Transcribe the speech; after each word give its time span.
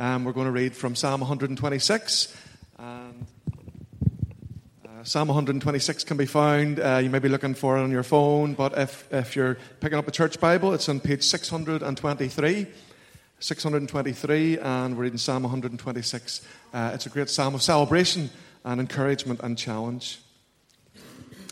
Um, 0.00 0.24
we're 0.24 0.32
going 0.32 0.46
to 0.46 0.50
read 0.50 0.74
from 0.74 0.94
Psalm 0.94 1.20
126. 1.20 2.34
And, 2.78 3.26
uh, 4.88 5.04
Psalm 5.04 5.28
126 5.28 6.04
can 6.04 6.16
be 6.16 6.24
found. 6.24 6.80
Uh, 6.80 7.02
you 7.02 7.10
may 7.10 7.18
be 7.18 7.28
looking 7.28 7.52
for 7.52 7.76
it 7.76 7.82
on 7.82 7.90
your 7.90 8.02
phone, 8.02 8.54
but 8.54 8.78
if, 8.78 9.06
if 9.12 9.36
you're 9.36 9.58
picking 9.80 9.98
up 9.98 10.08
a 10.08 10.10
church 10.10 10.40
Bible, 10.40 10.72
it's 10.72 10.88
on 10.88 11.00
page 11.00 11.22
623. 11.22 12.66
623, 13.40 14.58
and 14.60 14.96
we're 14.96 15.02
reading 15.02 15.18
Psalm 15.18 15.42
126. 15.42 16.46
Uh, 16.72 16.92
it's 16.94 17.04
a 17.04 17.10
great 17.10 17.28
psalm 17.28 17.54
of 17.54 17.60
celebration 17.60 18.30
and 18.64 18.80
encouragement 18.80 19.40
and 19.42 19.58
challenge. 19.58 20.18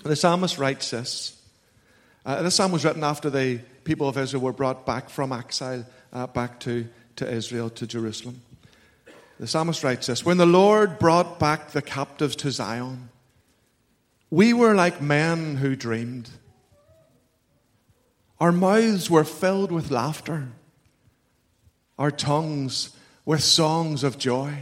The 0.04 0.16
psalmist 0.16 0.56
writes 0.56 0.88
this. 0.88 1.38
Uh, 2.24 2.40
this 2.40 2.54
psalm 2.54 2.72
was 2.72 2.82
written 2.82 3.04
after 3.04 3.28
the 3.28 3.58
people 3.84 4.08
of 4.08 4.16
Israel 4.16 4.42
were 4.42 4.54
brought 4.54 4.86
back 4.86 5.10
from 5.10 5.34
exile 5.34 5.84
uh, 6.14 6.26
back 6.28 6.60
to, 6.60 6.88
to 7.18 7.30
Israel, 7.30 7.70
to 7.70 7.86
Jerusalem. 7.86 8.40
The 9.38 9.46
psalmist 9.46 9.84
writes 9.84 10.08
this 10.08 10.24
When 10.24 10.38
the 10.38 10.46
Lord 10.46 10.98
brought 10.98 11.38
back 11.38 11.70
the 11.70 11.82
captives 11.82 12.34
to 12.36 12.50
Zion, 12.50 13.10
we 14.30 14.52
were 14.52 14.74
like 14.74 15.00
men 15.00 15.56
who 15.56 15.76
dreamed. 15.76 16.28
Our 18.40 18.52
mouths 18.52 19.10
were 19.10 19.24
filled 19.24 19.72
with 19.72 19.90
laughter 19.90 20.48
our 21.98 22.10
tongues 22.10 22.90
with 23.24 23.42
songs 23.42 24.04
of 24.04 24.18
joy. 24.18 24.54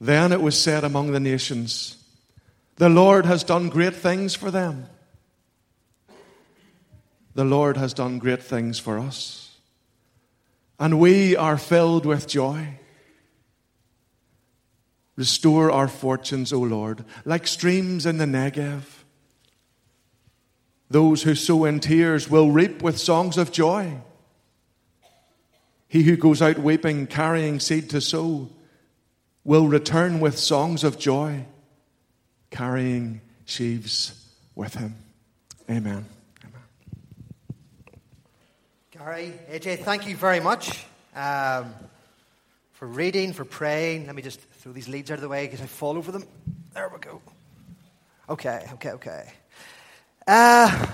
Then 0.00 0.32
it 0.32 0.40
was 0.40 0.60
said 0.60 0.84
among 0.84 1.12
the 1.12 1.20
nations, 1.20 1.96
The 2.76 2.88
Lord 2.88 3.26
has 3.26 3.42
done 3.42 3.68
great 3.68 3.94
things 3.94 4.34
for 4.34 4.50
them. 4.50 4.86
The 7.34 7.44
Lord 7.44 7.76
has 7.76 7.92
done 7.92 8.18
great 8.18 8.42
things 8.42 8.78
for 8.78 8.98
us. 8.98 9.43
And 10.78 10.98
we 10.98 11.36
are 11.36 11.56
filled 11.56 12.04
with 12.04 12.26
joy. 12.26 12.78
Restore 15.16 15.70
our 15.70 15.86
fortunes, 15.86 16.52
O 16.52 16.60
Lord, 16.60 17.04
like 17.24 17.46
streams 17.46 18.04
in 18.04 18.18
the 18.18 18.24
Negev. 18.24 18.82
Those 20.90 21.22
who 21.22 21.34
sow 21.34 21.64
in 21.64 21.80
tears 21.80 22.28
will 22.28 22.50
reap 22.50 22.82
with 22.82 22.98
songs 22.98 23.38
of 23.38 23.52
joy. 23.52 24.00
He 25.88 26.02
who 26.02 26.16
goes 26.16 26.42
out 26.42 26.58
weeping, 26.58 27.06
carrying 27.06 27.60
seed 27.60 27.90
to 27.90 28.00
sow, 28.00 28.50
will 29.44 29.68
return 29.68 30.18
with 30.18 30.38
songs 30.38 30.82
of 30.82 30.98
joy, 30.98 31.46
carrying 32.50 33.20
sheaves 33.44 34.28
with 34.56 34.74
him. 34.74 34.96
Amen. 35.70 36.06
Amen. 39.04 39.32
Gary, 39.48 39.60
AJ, 39.60 39.84
thank 39.84 40.06
you 40.06 40.16
very 40.16 40.40
much 40.40 40.86
um, 41.14 41.74
for 42.72 42.86
reading, 42.86 43.32
for 43.32 43.44
praying. 43.44 44.06
Let 44.06 44.14
me 44.14 44.22
just 44.22 44.40
throw 44.40 44.72
these 44.72 44.88
leads 44.88 45.10
out 45.10 45.16
of 45.16 45.20
the 45.20 45.28
way 45.28 45.46
because 45.46 45.60
I 45.60 45.66
fall 45.66 45.98
over 45.98 46.10
them. 46.10 46.24
There 46.72 46.88
we 46.88 46.98
go. 47.00 47.20
Okay, 48.28 48.66
okay, 48.74 48.90
okay. 48.92 49.32
Uh, 50.26 50.86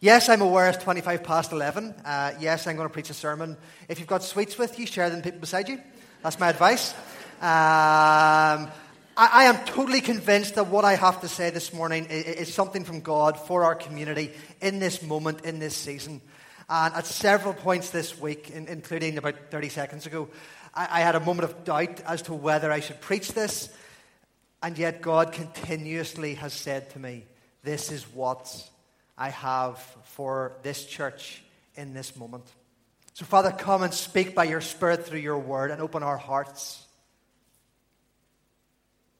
Yes, 0.00 0.28
I'm 0.28 0.42
aware 0.42 0.68
it's 0.68 0.78
25 0.84 1.24
past 1.24 1.50
11. 1.50 1.92
Uh, 2.04 2.32
yes, 2.38 2.68
I'm 2.68 2.76
going 2.76 2.86
to 2.86 2.92
preach 2.92 3.10
a 3.10 3.14
sermon. 3.14 3.56
If 3.88 3.98
you've 3.98 4.06
got 4.06 4.22
sweets 4.22 4.56
with 4.56 4.78
you, 4.78 4.86
share 4.86 5.10
them 5.10 5.18
with 5.18 5.24
people 5.24 5.40
beside 5.40 5.68
you. 5.68 5.80
That's 6.22 6.38
my 6.38 6.50
advice. 6.50 6.92
Um, 7.40 8.70
I, 9.16 9.46
am 9.46 9.56
totally 9.64 10.00
convinced 10.00 10.54
that 10.54 10.68
what 10.68 10.84
I 10.84 10.94
have 10.94 11.22
to 11.22 11.28
say 11.28 11.50
this 11.50 11.72
morning 11.72 12.06
is, 12.10 12.54
something 12.54 12.84
from 12.84 13.00
God 13.00 13.36
for 13.36 13.64
our 13.64 13.74
community 13.74 14.30
in 14.60 14.78
this 14.78 15.02
moment, 15.02 15.44
in 15.44 15.58
this 15.58 15.74
season. 15.74 16.20
And 16.68 16.94
at 16.94 17.06
several 17.06 17.54
points 17.54 17.90
this 17.90 18.18
week, 18.18 18.50
in, 18.50 18.68
including 18.68 19.16
about 19.16 19.50
30 19.50 19.68
seconds 19.70 20.06
ago, 20.06 20.28
I, 20.74 20.88
I 20.90 21.00
had 21.00 21.14
a 21.14 21.20
moment 21.20 21.44
of 21.44 21.64
doubt 21.64 22.00
as 22.02 22.22
to 22.22 22.34
whether 22.34 22.70
I 22.70 22.80
should 22.80 23.00
preach 23.00 23.32
this. 23.32 23.70
And 24.62 24.76
yet, 24.76 25.00
God 25.00 25.32
continuously 25.32 26.34
has 26.34 26.52
said 26.52 26.90
to 26.90 26.98
me, 26.98 27.24
This 27.62 27.90
is 27.90 28.04
what 28.12 28.68
I 29.16 29.30
have 29.30 29.78
for 30.04 30.56
this 30.62 30.84
church 30.84 31.42
in 31.76 31.94
this 31.94 32.16
moment. 32.16 32.44
So, 33.14 33.24
Father, 33.24 33.50
come 33.50 33.82
and 33.82 33.94
speak 33.94 34.34
by 34.34 34.44
your 34.44 34.60
Spirit 34.60 35.06
through 35.06 35.20
your 35.20 35.38
word 35.38 35.70
and 35.70 35.80
open 35.80 36.02
our 36.02 36.16
hearts 36.16 36.84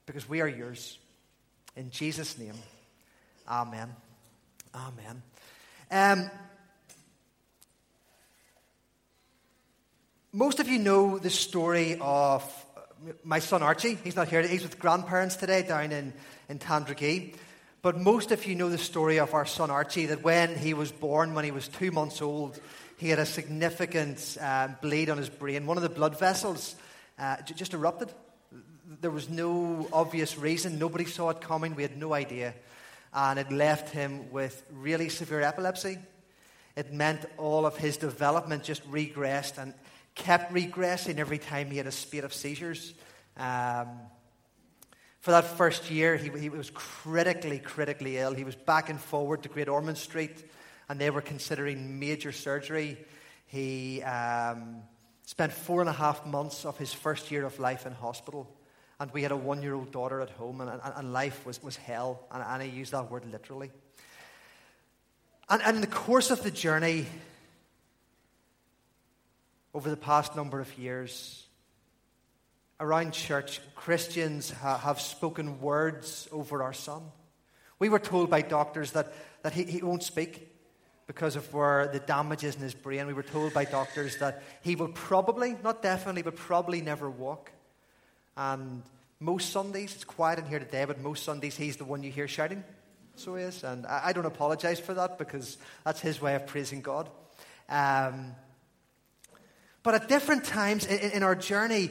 because 0.06 0.28
we 0.28 0.40
are 0.40 0.48
yours. 0.48 0.98
In 1.76 1.90
Jesus' 1.90 2.36
name, 2.38 2.54
Amen. 3.48 3.88
Amen. 4.74 5.22
Um, 5.90 6.30
most 10.32 10.60
of 10.60 10.68
you 10.68 10.78
know 10.78 11.18
the 11.18 11.30
story 11.30 11.96
of 12.00 12.44
my 13.24 13.38
son 13.38 13.62
Archie. 13.62 13.94
He's 14.04 14.16
not 14.16 14.28
here. 14.28 14.42
He's 14.42 14.62
with 14.62 14.78
grandparents 14.78 15.36
today 15.36 15.62
down 15.62 15.90
in, 15.92 16.12
in 16.48 16.58
Tandragee. 16.58 17.34
But 17.80 17.98
most 17.98 18.30
of 18.32 18.44
you 18.44 18.54
know 18.54 18.68
the 18.68 18.76
story 18.76 19.18
of 19.18 19.32
our 19.32 19.46
son 19.46 19.70
Archie 19.70 20.06
that 20.06 20.22
when 20.22 20.54
he 20.56 20.74
was 20.74 20.92
born, 20.92 21.34
when 21.34 21.44
he 21.44 21.50
was 21.50 21.68
two 21.68 21.90
months 21.92 22.20
old, 22.20 22.60
he 22.98 23.08
had 23.08 23.18
a 23.18 23.24
significant 23.24 24.36
uh, 24.40 24.68
bleed 24.82 25.08
on 25.08 25.16
his 25.16 25.30
brain. 25.30 25.66
One 25.66 25.76
of 25.78 25.82
the 25.82 25.88
blood 25.88 26.18
vessels 26.18 26.74
uh, 27.18 27.36
just 27.42 27.72
erupted. 27.72 28.12
There 29.00 29.10
was 29.10 29.30
no 29.30 29.88
obvious 29.92 30.36
reason. 30.36 30.78
Nobody 30.78 31.04
saw 31.04 31.30
it 31.30 31.40
coming. 31.40 31.74
We 31.74 31.82
had 31.82 31.96
no 31.96 32.12
idea. 32.12 32.54
And 33.14 33.38
it 33.38 33.50
left 33.50 33.90
him 33.90 34.30
with 34.30 34.62
really 34.72 35.08
severe 35.08 35.40
epilepsy. 35.40 35.98
It 36.76 36.92
meant 36.92 37.24
all 37.38 37.64
of 37.64 37.76
his 37.78 37.96
development 37.96 38.64
just 38.64 38.88
regressed 38.90 39.56
and 39.56 39.72
kept 40.18 40.52
regressing 40.52 41.18
every 41.18 41.38
time 41.38 41.70
he 41.70 41.78
had 41.78 41.86
a 41.86 41.92
spate 41.92 42.24
of 42.24 42.34
seizures. 42.34 42.92
Um, 43.36 43.88
for 45.20 45.30
that 45.30 45.44
first 45.44 45.90
year, 45.90 46.16
he, 46.16 46.28
he 46.38 46.48
was 46.48 46.70
critically, 46.74 47.58
critically 47.58 48.18
ill. 48.18 48.34
He 48.34 48.44
was 48.44 48.54
back 48.54 48.90
and 48.90 49.00
forward 49.00 49.42
to 49.44 49.48
Great 49.48 49.68
Ormond 49.68 49.96
Street, 49.96 50.44
and 50.88 51.00
they 51.00 51.10
were 51.10 51.20
considering 51.20 51.98
major 51.98 52.32
surgery. 52.32 52.98
He 53.46 54.02
um, 54.02 54.82
spent 55.24 55.52
four 55.52 55.80
and 55.80 55.88
a 55.88 55.94
half 55.94 56.26
months 56.26 56.64
of 56.64 56.76
his 56.76 56.92
first 56.92 57.30
year 57.30 57.46
of 57.46 57.58
life 57.58 57.86
in 57.86 57.92
hospital. 57.92 58.48
And 59.00 59.10
we 59.12 59.22
had 59.22 59.30
a 59.30 59.36
one 59.36 59.62
year 59.62 59.74
old 59.74 59.92
daughter 59.92 60.20
at 60.20 60.30
home, 60.30 60.60
and, 60.60 60.70
and, 60.70 60.80
and 60.82 61.12
life 61.12 61.46
was, 61.46 61.62
was 61.62 61.76
hell. 61.76 62.26
And, 62.32 62.42
and 62.42 62.62
I 62.62 62.66
use 62.66 62.90
that 62.90 63.10
word 63.10 63.24
literally. 63.30 63.70
And, 65.48 65.62
and 65.62 65.76
in 65.76 65.80
the 65.80 65.86
course 65.86 66.30
of 66.30 66.42
the 66.42 66.50
journey, 66.50 67.06
over 69.74 69.90
the 69.90 69.96
past 69.96 70.34
number 70.34 70.60
of 70.60 70.78
years, 70.78 71.46
around 72.80 73.12
church, 73.12 73.60
Christians 73.74 74.50
ha- 74.50 74.78
have 74.78 75.00
spoken 75.00 75.60
words 75.60 76.28
over 76.32 76.62
our 76.62 76.72
son. 76.72 77.02
We 77.78 77.88
were 77.88 77.98
told 77.98 78.30
by 78.30 78.42
doctors 78.42 78.92
that, 78.92 79.12
that 79.42 79.52
he, 79.52 79.64
he 79.64 79.82
won't 79.82 80.02
speak 80.02 80.48
because 81.06 81.36
of 81.36 81.52
where 81.54 81.88
the 81.88 82.00
damage 82.00 82.44
is 82.44 82.54
in 82.54 82.60
his 82.60 82.74
brain. 82.74 83.06
We 83.06 83.14
were 83.14 83.22
told 83.22 83.54
by 83.54 83.64
doctors 83.64 84.18
that 84.18 84.42
he 84.62 84.76
will 84.76 84.88
probably, 84.88 85.56
not 85.62 85.82
definitely, 85.82 86.22
but 86.22 86.36
probably 86.36 86.80
never 86.80 87.08
walk. 87.08 87.50
And 88.36 88.82
most 89.20 89.50
Sundays, 89.50 89.94
it's 89.94 90.04
quiet 90.04 90.38
in 90.38 90.46
here 90.46 90.58
today, 90.58 90.84
but 90.84 91.00
most 91.00 91.24
Sundays 91.24 91.56
he's 91.56 91.76
the 91.76 91.84
one 91.84 92.02
you 92.02 92.10
hear 92.10 92.28
shouting. 92.28 92.62
So 93.16 93.34
he 93.36 93.44
is. 93.44 93.64
And 93.64 93.86
I, 93.86 94.02
I 94.06 94.12
don't 94.12 94.26
apologize 94.26 94.78
for 94.78 94.94
that 94.94 95.18
because 95.18 95.58
that's 95.84 96.00
his 96.00 96.20
way 96.20 96.34
of 96.34 96.46
praising 96.46 96.82
God. 96.82 97.08
Um, 97.68 98.34
but 99.82 99.94
at 99.94 100.08
different 100.08 100.44
times 100.44 100.86
in, 100.86 101.10
in 101.12 101.22
our 101.22 101.34
journey, 101.34 101.90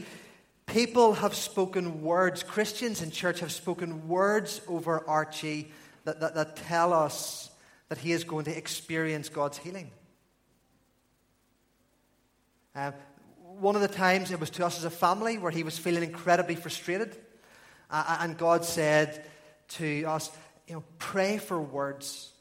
People 0.68 1.14
have 1.14 1.34
spoken 1.34 2.04
words, 2.04 2.44
Christians 2.44 3.02
in 3.02 3.10
church 3.10 3.40
have 3.40 3.54
spoken 3.54 4.10
words 4.10 4.60
over 4.68 5.02
Archie 5.08 5.72
that, 6.04 6.20
that, 6.20 6.36
that 6.36 6.58
tell 6.58 6.92
us 6.92 7.50
that 7.88 7.98
he 7.98 8.12
is 8.12 8.26
going 8.26 8.44
to 8.46 8.56
experience 8.56 9.30
God's 9.30 9.58
healing. 9.58 9.90
Uh, 12.76 12.92
one 13.60 13.76
of 13.76 13.82
the 13.82 13.88
times 13.88 14.30
it 14.30 14.42
was 14.42 14.50
to 14.52 14.66
us 14.66 14.78
as 14.78 14.84
a 14.84 14.90
family 14.90 15.38
where 15.38 15.52
he 15.52 15.64
was 15.64 15.78
feeling 15.78 16.04
incredibly 16.04 16.56
frustrated. 16.56 17.16
Uh, 17.90 18.18
and 18.20 18.38
God 18.38 18.66
said 18.66 19.26
to 19.70 20.04
us, 20.04 20.30
you 20.68 20.76
know, 20.76 20.84
pray 21.00 21.38
for 21.38 21.62
words. 21.62 22.34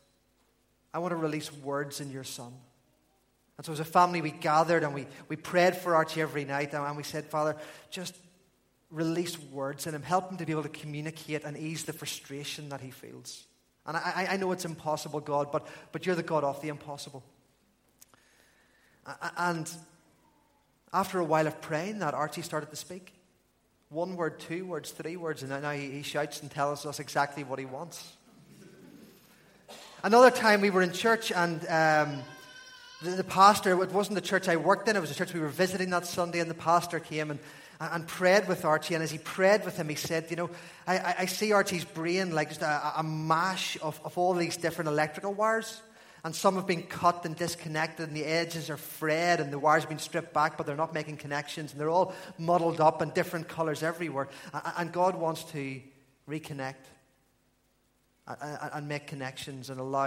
I 0.93 0.99
want 0.99 1.13
to 1.13 1.17
release 1.17 1.53
words 1.53 2.01
in 2.01 2.11
your 2.11 2.25
son. 2.25 2.53
And 3.57 3.65
so 3.65 3.73
as 3.73 3.81
a 3.81 3.85
family, 3.85 4.21
we 4.21 4.31
gathered 4.31 4.83
and 4.83 4.95
we, 4.95 5.07
we 5.29 5.37
prayed 5.37 5.77
for 5.77 5.95
Archie 5.95 6.21
every 6.21 6.45
night. 6.45 6.75
And 6.75 6.97
we 6.97 7.03
said, 7.03 7.25
Father, 7.25 7.57
just 7.91 8.15
release 8.91 9.39
words 9.39 9.87
in 9.87 9.95
him. 9.95 10.03
Help 10.03 10.31
him 10.31 10.37
to 10.37 10.45
be 10.45 10.53
able 10.53 10.63
to 10.63 10.69
communicate 10.69 11.45
and 11.45 11.57
ease 11.57 11.85
the 11.85 11.93
frustration 11.93 12.69
that 12.69 12.81
he 12.81 12.91
feels. 12.91 13.45
And 13.87 13.97
I, 13.97 14.29
I 14.31 14.37
know 14.37 14.53
it's 14.53 14.65
impossible, 14.65 15.21
God, 15.21 15.51
but, 15.53 15.67
but 15.93 16.05
you're 16.05 16.17
the 16.17 16.23
God 16.23 16.45
of 16.45 16.61
the 16.61 16.69
impossible. 16.69 17.23
And 19.37 19.71
after 20.93 21.21
a 21.21 21.25
while 21.25 21.47
of 21.47 21.61
praying, 21.61 22.01
that 22.01 22.13
Archie 22.13 22.43
started 22.43 22.71
to 22.71 22.77
speak. 22.77 23.13
One 23.89 24.17
word, 24.17 24.41
two 24.41 24.67
words, 24.67 24.91
three 24.91 25.17
words, 25.17 25.45
and 25.45 25.63
now 25.63 25.71
he 25.71 26.03
shouts 26.03 26.43
and 26.43 26.51
tells 26.51 26.85
us 26.85 26.99
exactly 26.99 27.45
what 27.45 27.61
he 27.61 27.65
wants. 27.65 28.13
Another 30.03 30.31
time 30.31 30.61
we 30.61 30.71
were 30.71 30.83
in 30.83 30.93
church 30.93 31.31
and 31.31 31.65
um, 31.69 32.23
The, 33.03 33.11
the 33.11 33.25
pastor, 33.25 33.83
it 33.83 33.93
wasn't 33.93 34.15
the 34.15 34.23
church 34.23 34.49
I 34.49 34.57
worked 34.57 34.89
in, 34.89 34.97
it 34.97 35.01
was 35.01 35.11
a 35.11 35.15
church 35.15 35.35
we 35.35 35.41
were 35.41 35.49
visiting 35.49 35.91
that 35.91 36.07
Sunday, 36.07 36.41
and 36.41 36.51
the 36.51 36.55
pastor 36.55 36.99
came 36.99 37.31
and, 37.31 37.39
and 37.79 38.07
prayed 38.07 38.49
with 38.49 38.65
Archie. 38.65 38.95
And 38.95 39.03
as 39.03 39.11
he 39.11 39.19
prayed 39.19 39.67
with 39.67 39.77
him, 39.77 39.91
he 39.91 39.97
said, 39.97 40.27
You 40.31 40.37
know, 40.37 40.51
I, 40.87 41.15
I 41.19 41.27
see 41.27 41.53
Archie's 41.53 41.85
brain 41.85 42.35
like 42.35 42.49
just 42.49 42.63
a, 42.63 42.93
a 42.97 43.03
mash 43.03 43.77
of, 43.83 44.01
of 44.03 44.17
all 44.17 44.33
these 44.33 44.57
different 44.57 44.89
electrical 44.89 45.35
wires. 45.35 45.83
And 46.25 46.35
some 46.35 46.57
have 46.57 46.67
been 46.67 46.85
cut 46.85 47.27
and 47.27 47.37
disconnected, 47.37 48.09
and 48.09 48.17
the 48.17 48.25
edges 48.25 48.71
are 48.71 48.79
frayed, 48.79 49.41
and 49.41 49.53
the 49.53 49.59
wires 49.59 49.83
have 49.83 49.91
been 49.91 49.99
stripped 49.99 50.33
back, 50.33 50.57
but 50.57 50.67
they're 50.67 50.75
not 50.75 50.95
making 50.95 51.19
connections, 51.19 51.73
and 51.73 51.81
they're 51.81 51.91
all 51.91 52.15
muddled 52.39 52.81
up 52.81 53.03
and 53.03 53.13
different 53.13 53.47
colors 53.47 53.83
everywhere. 53.83 54.27
And 54.77 54.91
God 54.91 55.15
wants 55.15 55.45
to 55.53 55.81
reconnect 56.29 56.75
and 58.27 58.89
make 58.89 59.07
connections 59.07 59.71
and 59.71 59.79
allow 59.79 60.07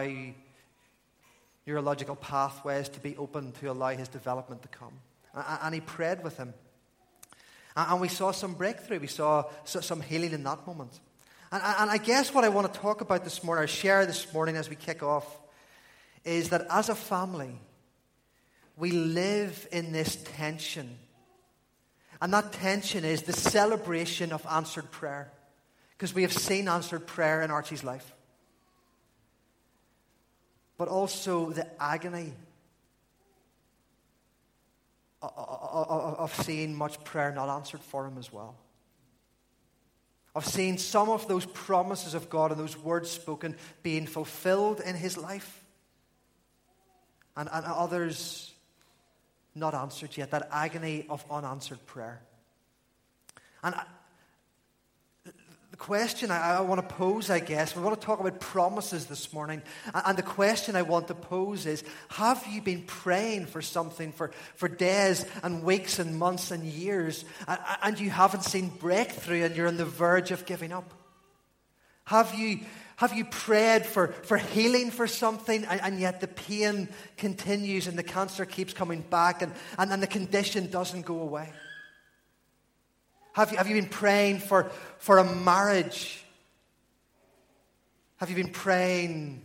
neurological 1.69 2.15
pathways 2.15 2.89
to 2.89 2.99
be 2.99 3.15
open 3.17 3.51
to 3.53 3.71
allow 3.71 3.89
his 3.89 4.07
development 4.07 4.61
to 4.63 4.67
come. 4.67 4.93
And 5.33 5.73
he 5.73 5.81
prayed 5.81 6.23
with 6.23 6.35
him. 6.37 6.53
And 7.75 8.01
we 8.01 8.07
saw 8.07 8.31
some 8.31 8.55
breakthrough. 8.55 8.99
We 8.99 9.07
saw 9.07 9.45
some 9.63 10.01
healing 10.01 10.31
in 10.31 10.43
that 10.43 10.65
moment. 10.65 10.99
And 11.51 11.89
I 11.89 11.97
guess 11.97 12.33
what 12.33 12.43
I 12.43 12.49
want 12.49 12.73
to 12.73 12.79
talk 12.79 13.01
about 13.01 13.23
this 13.23 13.43
morning, 13.43 13.63
or 13.63 13.67
share 13.67 14.05
this 14.05 14.33
morning 14.33 14.55
as 14.55 14.69
we 14.69 14.75
kick 14.75 15.03
off, 15.03 15.25
is 16.25 16.49
that 16.49 16.65
as 16.69 16.89
a 16.89 16.95
family, 16.95 17.55
we 18.75 18.91
live 18.91 19.67
in 19.71 19.91
this 19.91 20.17
tension. 20.35 20.97
And 22.21 22.33
that 22.33 22.51
tension 22.51 23.05
is 23.05 23.23
the 23.23 23.33
celebration 23.33 24.31
of 24.33 24.45
answered 24.49 24.91
prayer. 24.91 25.31
Because 25.97 26.13
we 26.13 26.23
have 26.23 26.33
seen 26.33 26.67
answered 26.67 27.05
prayer 27.07 27.41
in 27.41 27.51
Archie's 27.51 27.83
life 27.83 28.13
but 30.79 30.87
also 30.87 31.49
the 31.49 31.67
agony 31.83 32.33
of 35.21 36.33
seeing 36.33 36.73
much 36.73 37.03
prayer 37.03 37.33
not 37.33 37.49
answered 37.49 37.81
for 37.81 38.07
him 38.07 38.17
as 38.17 38.31
well. 38.31 38.55
Of 40.33 40.45
seeing 40.45 40.77
some 40.77 41.09
of 41.09 41.27
those 41.27 41.45
promises 41.45 42.13
of 42.13 42.29
God 42.29 42.51
and 42.51 42.59
those 42.59 42.77
words 42.77 43.09
spoken 43.11 43.57
being 43.83 44.07
fulfilled 44.07 44.79
in 44.79 44.95
his 44.95 45.17
life, 45.17 45.65
and, 47.35 47.49
and 47.51 47.65
others 47.65 48.53
not 49.53 49.73
answered 49.73 50.15
yet. 50.15 50.31
That 50.31 50.47
agony 50.49 51.05
of 51.09 51.25
unanswered 51.29 51.85
prayer. 51.87 52.21
And 53.63 53.75
question 55.79 56.29
I, 56.29 56.57
I, 56.57 56.61
want 56.61 56.87
to 56.87 56.95
pose, 56.95 57.29
I 57.29 57.39
guess, 57.39 57.75
we 57.75 57.81
want 57.81 57.99
to 57.99 58.05
talk 58.05 58.19
about 58.19 58.39
promises 58.39 59.07
this 59.07 59.33
morning. 59.33 59.63
And 59.93 60.17
the 60.17 60.23
question 60.23 60.75
I 60.75 60.83
want 60.83 61.07
to 61.07 61.15
pose 61.15 61.65
is 61.65 61.83
Have 62.09 62.45
you 62.47 62.61
been 62.61 62.83
praying 62.83 63.47
for 63.47 63.61
something 63.61 64.11
for, 64.11 64.31
for 64.55 64.67
days 64.67 65.25
and 65.41 65.63
weeks 65.63 65.97
and 65.97 66.19
months 66.19 66.51
and 66.51 66.63
years, 66.63 67.25
and 67.81 67.99
you 67.99 68.09
haven't 68.09 68.43
seen 68.43 68.67
breakthrough 68.67 69.45
and 69.45 69.55
you're 69.55 69.67
on 69.67 69.77
the 69.77 69.85
verge 69.85 70.31
of 70.31 70.45
giving 70.45 70.71
up? 70.71 70.93
Have 72.05 72.35
you, 72.35 72.59
have 72.97 73.13
you 73.13 73.23
prayed 73.23 73.85
for, 73.85 74.09
for 74.09 74.37
healing 74.37 74.91
for 74.91 75.07
something, 75.07 75.63
and, 75.65 75.81
and 75.81 75.99
yet 75.99 76.19
the 76.19 76.27
pain 76.27 76.89
continues 77.17 77.87
and 77.87 77.97
the 77.97 78.03
cancer 78.03 78.45
keeps 78.45 78.73
coming 78.73 79.01
back 79.01 79.41
and, 79.41 79.53
and, 79.77 79.91
and 79.91 80.03
the 80.03 80.07
condition 80.07 80.69
doesn't 80.69 81.05
go 81.05 81.21
away? 81.21 81.51
Have 83.33 83.51
you, 83.51 83.57
have 83.57 83.67
you 83.67 83.75
been 83.75 83.89
praying 83.89 84.39
for, 84.39 84.71
for 84.97 85.17
a 85.17 85.23
marriage? 85.23 86.23
Have 88.17 88.29
you 88.29 88.35
been 88.35 88.51
praying 88.51 89.43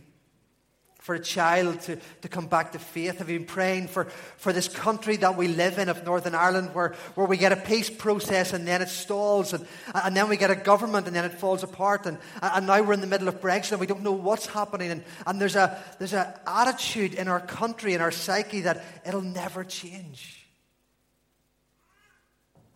for 1.05 1.13
a 1.13 1.19
child 1.19 1.79
to, 1.81 1.99
to 2.23 2.27
come 2.27 2.47
back 2.47 2.71
to 2.71 2.79
faith? 2.79 3.19
Have 3.19 3.29
you 3.29 3.37
been 3.37 3.47
praying 3.47 3.87
for, 3.89 4.05
for 4.37 4.51
this 4.51 4.67
country 4.67 5.17
that 5.17 5.37
we 5.37 5.47
live 5.47 5.77
in 5.77 5.87
of 5.87 6.03
Northern 6.03 6.33
Ireland 6.33 6.73
where, 6.73 6.95
where 7.13 7.27
we 7.27 7.37
get 7.37 7.51
a 7.51 7.57
peace 7.57 7.91
process 7.91 8.53
and 8.53 8.67
then 8.67 8.81
it 8.81 8.89
stalls 8.89 9.53
and, 9.53 9.67
and 9.93 10.17
then 10.17 10.27
we 10.27 10.35
get 10.35 10.49
a 10.49 10.55
government 10.55 11.05
and 11.05 11.15
then 11.15 11.23
it 11.23 11.33
falls 11.33 11.61
apart 11.61 12.07
and, 12.07 12.17
and 12.41 12.65
now 12.65 12.81
we're 12.81 12.93
in 12.93 13.01
the 13.01 13.07
middle 13.07 13.27
of 13.27 13.39
Brexit 13.39 13.73
and 13.73 13.79
we 13.79 13.85
don't 13.85 14.01
know 14.01 14.13
what's 14.13 14.47
happening 14.47 14.89
and, 14.89 15.03
and 15.27 15.39
there's 15.39 15.55
a 15.55 15.79
there's 15.99 16.13
an 16.13 16.25
attitude 16.47 17.13
in 17.13 17.27
our 17.27 17.39
country, 17.39 17.93
in 17.93 18.01
our 18.01 18.11
psyche 18.11 18.61
that 18.61 18.83
it'll 19.05 19.21
never 19.21 19.63
change. 19.63 20.34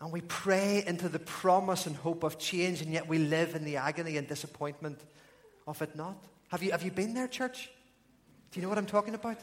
And 0.00 0.10
we 0.10 0.22
pray 0.22 0.82
into 0.86 1.08
the 1.08 1.18
promise 1.18 1.86
and 1.86 1.94
hope 1.94 2.22
of 2.22 2.38
change, 2.38 2.80
and 2.80 2.92
yet 2.92 3.06
we 3.06 3.18
live 3.18 3.54
in 3.54 3.64
the 3.64 3.76
agony 3.76 4.16
and 4.16 4.26
disappointment 4.26 4.98
of 5.66 5.82
it 5.82 5.94
not. 5.94 6.16
Have 6.48 6.62
you, 6.62 6.70
have 6.72 6.82
you 6.82 6.90
been 6.90 7.12
there, 7.12 7.28
church? 7.28 7.70
Do 8.50 8.58
you 8.58 8.62
know 8.62 8.70
what 8.70 8.78
I'm 8.78 8.86
talking 8.86 9.14
about? 9.14 9.38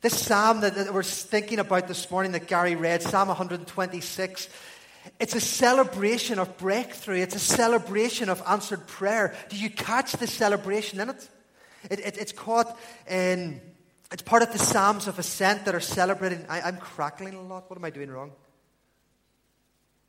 This 0.00 0.18
psalm 0.18 0.60
that, 0.62 0.74
that 0.74 0.94
we're 0.94 1.02
thinking 1.02 1.58
about 1.58 1.88
this 1.88 2.10
morning 2.10 2.32
that 2.32 2.46
Gary 2.46 2.74
read, 2.74 3.02
Psalm 3.02 3.28
126, 3.28 4.48
it's 5.20 5.34
a 5.34 5.40
celebration 5.40 6.38
of 6.38 6.56
breakthrough. 6.58 7.20
It's 7.20 7.34
a 7.34 7.40
celebration 7.40 8.28
of 8.28 8.42
answered 8.48 8.86
prayer. 8.86 9.34
Do 9.48 9.56
you 9.56 9.70
catch 9.70 10.12
the 10.12 10.26
celebration 10.26 11.00
in 11.00 11.10
it? 11.10 11.28
it, 11.90 12.00
it 12.00 12.18
it's 12.18 12.32
caught 12.32 12.78
in, 13.08 13.60
it's 14.10 14.22
part 14.22 14.42
of 14.42 14.52
the 14.52 14.58
Psalms 14.58 15.06
of 15.06 15.18
Ascent 15.18 15.64
that 15.66 15.74
are 15.74 15.80
celebrating. 15.80 16.44
I, 16.48 16.62
I'm 16.62 16.78
crackling 16.78 17.34
a 17.34 17.42
lot. 17.42 17.70
What 17.70 17.78
am 17.78 17.84
I 17.84 17.90
doing 17.90 18.10
wrong? 18.10 18.32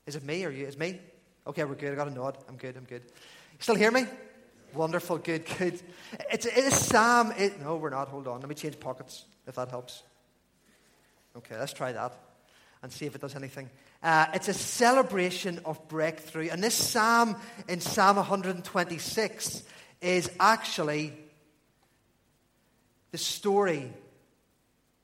Is 0.07 0.15
it 0.15 0.23
me 0.23 0.45
or 0.45 0.49
you? 0.49 0.65
Is 0.65 0.77
me? 0.77 0.99
Okay, 1.45 1.65
we're 1.65 1.75
good. 1.75 1.91
I 1.91 1.95
got 1.95 2.07
a 2.07 2.11
nod. 2.11 2.37
I'm 2.47 2.55
good. 2.55 2.75
I'm 2.77 2.85
good. 2.85 3.03
You 3.03 3.59
still 3.59 3.75
hear 3.75 3.91
me? 3.91 4.05
Wonderful. 4.73 5.17
Good. 5.17 5.45
Good. 5.59 5.81
It's, 6.31 6.45
it's 6.45 6.77
Sam. 6.77 7.33
It, 7.37 7.61
no, 7.61 7.75
we're 7.75 7.89
not. 7.89 8.07
Hold 8.07 8.27
on. 8.27 8.39
Let 8.39 8.49
me 8.49 8.55
change 8.55 8.79
pockets 8.79 9.25
if 9.45 9.55
that 9.55 9.69
helps. 9.69 10.03
Okay, 11.35 11.57
let's 11.59 11.73
try 11.73 11.91
that 11.91 12.17
and 12.81 12.91
see 12.91 13.05
if 13.05 13.15
it 13.15 13.21
does 13.21 13.35
anything. 13.35 13.69
Uh, 14.01 14.27
it's 14.33 14.47
a 14.47 14.53
celebration 14.53 15.59
of 15.65 15.87
breakthrough. 15.89 16.49
And 16.49 16.63
this 16.63 16.75
psalm 16.75 17.35
in 17.67 17.81
Psalm 17.81 18.15
126 18.15 19.63
is 20.01 20.31
actually 20.39 21.13
the 23.11 23.17
story, 23.17 23.91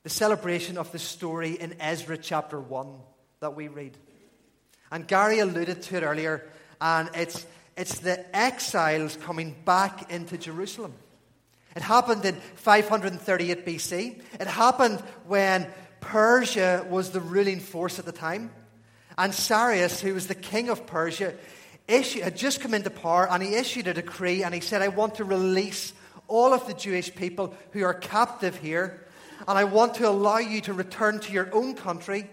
the 0.02 0.08
celebration 0.08 0.78
of 0.78 0.92
the 0.92 0.98
story 0.98 1.52
in 1.52 1.74
Ezra 1.80 2.16
chapter 2.16 2.58
1 2.58 2.88
that 3.40 3.54
we 3.54 3.68
read. 3.68 3.98
And 4.94 5.08
Gary 5.08 5.40
alluded 5.40 5.82
to 5.82 5.96
it 5.96 6.04
earlier, 6.04 6.46
and 6.80 7.10
it's, 7.14 7.44
it's 7.76 7.98
the 7.98 8.24
exiles 8.34 9.16
coming 9.16 9.56
back 9.64 10.08
into 10.12 10.38
Jerusalem. 10.38 10.94
It 11.74 11.82
happened 11.82 12.24
in 12.24 12.36
538 12.36 13.66
BC. 13.66 14.22
It 14.38 14.46
happened 14.46 15.00
when 15.26 15.66
Persia 16.00 16.86
was 16.88 17.10
the 17.10 17.20
ruling 17.20 17.58
force 17.58 17.98
at 17.98 18.04
the 18.04 18.12
time. 18.12 18.52
And 19.18 19.34
Cyrus, 19.34 20.00
who 20.00 20.14
was 20.14 20.28
the 20.28 20.36
king 20.36 20.68
of 20.68 20.86
Persia, 20.86 21.34
issued, 21.88 22.22
had 22.22 22.36
just 22.36 22.60
come 22.60 22.72
into 22.72 22.90
power 22.90 23.28
and 23.28 23.42
he 23.42 23.56
issued 23.56 23.88
a 23.88 23.94
decree 23.94 24.44
and 24.44 24.54
he 24.54 24.60
said, 24.60 24.80
I 24.80 24.88
want 24.88 25.16
to 25.16 25.24
release 25.24 25.92
all 26.28 26.54
of 26.54 26.68
the 26.68 26.74
Jewish 26.74 27.12
people 27.12 27.52
who 27.72 27.82
are 27.82 27.94
captive 27.94 28.58
here 28.58 29.04
and 29.48 29.58
I 29.58 29.64
want 29.64 29.94
to 29.96 30.08
allow 30.08 30.38
you 30.38 30.60
to 30.60 30.72
return 30.72 31.18
to 31.18 31.32
your 31.32 31.52
own 31.52 31.74
country 31.74 32.30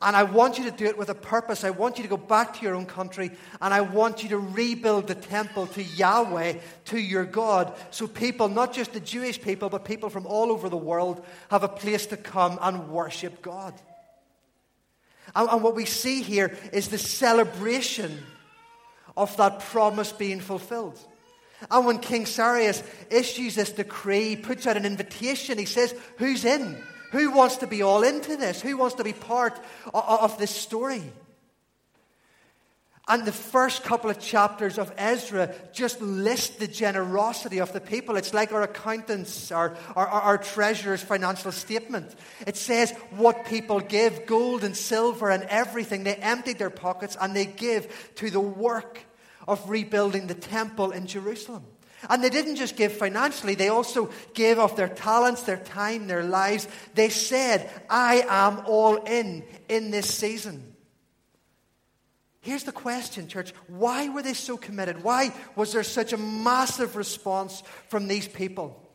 and 0.00 0.16
I 0.16 0.22
want 0.22 0.58
you 0.58 0.64
to 0.64 0.70
do 0.70 0.86
it 0.86 0.96
with 0.96 1.10
a 1.10 1.14
purpose. 1.14 1.64
I 1.64 1.70
want 1.70 1.98
you 1.98 2.02
to 2.04 2.08
go 2.08 2.16
back 2.16 2.54
to 2.54 2.62
your 2.62 2.74
own 2.74 2.86
country 2.86 3.30
and 3.60 3.74
I 3.74 3.82
want 3.82 4.22
you 4.22 4.30
to 4.30 4.38
rebuild 4.38 5.08
the 5.08 5.14
temple 5.14 5.66
to 5.68 5.82
Yahweh, 5.82 6.54
to 6.86 6.98
your 6.98 7.24
God, 7.24 7.74
so 7.90 8.06
people, 8.06 8.48
not 8.48 8.72
just 8.72 8.92
the 8.92 9.00
Jewish 9.00 9.40
people, 9.40 9.68
but 9.68 9.84
people 9.84 10.08
from 10.08 10.26
all 10.26 10.50
over 10.50 10.68
the 10.68 10.76
world, 10.76 11.24
have 11.50 11.64
a 11.64 11.68
place 11.68 12.06
to 12.06 12.16
come 12.16 12.58
and 12.62 12.90
worship 12.90 13.42
God. 13.42 13.74
And, 15.34 15.48
and 15.48 15.62
what 15.62 15.74
we 15.74 15.84
see 15.84 16.22
here 16.22 16.56
is 16.72 16.88
the 16.88 16.98
celebration 16.98 18.18
of 19.16 19.36
that 19.36 19.60
promise 19.60 20.12
being 20.12 20.40
fulfilled. 20.40 20.98
And 21.70 21.86
when 21.86 21.98
King 21.98 22.26
Cyrus 22.26 22.82
issues 23.10 23.54
this 23.54 23.70
decree, 23.70 24.36
puts 24.36 24.66
out 24.66 24.76
an 24.76 24.84
invitation, 24.84 25.58
he 25.58 25.64
says, 25.64 25.94
Who's 26.18 26.44
in? 26.44 26.82
Who 27.14 27.30
wants 27.30 27.58
to 27.58 27.68
be 27.68 27.80
all 27.80 28.02
into 28.02 28.36
this? 28.36 28.60
Who 28.60 28.76
wants 28.76 28.96
to 28.96 29.04
be 29.04 29.12
part 29.12 29.56
of 29.94 30.36
this 30.36 30.50
story? 30.50 31.00
And 33.06 33.24
the 33.24 33.30
first 33.30 33.84
couple 33.84 34.10
of 34.10 34.18
chapters 34.18 34.78
of 34.78 34.92
Ezra 34.96 35.54
just 35.72 36.00
list 36.00 36.58
the 36.58 36.66
generosity 36.66 37.58
of 37.58 37.72
the 37.72 37.80
people. 37.80 38.16
It's 38.16 38.34
like 38.34 38.50
our 38.50 38.62
accountants, 38.62 39.52
our, 39.52 39.76
our, 39.94 40.08
our 40.08 40.38
treasurer's 40.38 41.04
financial 41.04 41.52
statement. 41.52 42.12
It 42.48 42.56
says 42.56 42.90
what 43.10 43.46
people 43.46 43.78
give 43.78 44.26
gold 44.26 44.64
and 44.64 44.76
silver 44.76 45.30
and 45.30 45.44
everything. 45.44 46.02
They 46.02 46.16
emptied 46.16 46.58
their 46.58 46.68
pockets 46.68 47.16
and 47.20 47.36
they 47.36 47.46
give 47.46 48.12
to 48.16 48.28
the 48.28 48.40
work 48.40 48.98
of 49.46 49.70
rebuilding 49.70 50.26
the 50.26 50.34
temple 50.34 50.90
in 50.90 51.06
Jerusalem. 51.06 51.64
And 52.08 52.22
they 52.22 52.30
didn't 52.30 52.56
just 52.56 52.76
give 52.76 52.92
financially, 52.92 53.54
they 53.54 53.68
also 53.68 54.10
gave 54.34 54.58
of 54.58 54.76
their 54.76 54.88
talents, 54.88 55.42
their 55.42 55.58
time, 55.58 56.06
their 56.06 56.24
lives. 56.24 56.68
They 56.94 57.08
said, 57.08 57.70
I 57.88 58.24
am 58.28 58.62
all 58.66 58.96
in 58.96 59.44
in 59.68 59.90
this 59.90 60.12
season. 60.12 60.74
Here's 62.40 62.64
the 62.64 62.72
question, 62.72 63.26
church. 63.26 63.54
Why 63.68 64.10
were 64.10 64.20
they 64.20 64.34
so 64.34 64.58
committed? 64.58 65.02
Why 65.02 65.32
was 65.56 65.72
there 65.72 65.82
such 65.82 66.12
a 66.12 66.18
massive 66.18 66.94
response 66.94 67.62
from 67.88 68.06
these 68.06 68.28
people? 68.28 68.86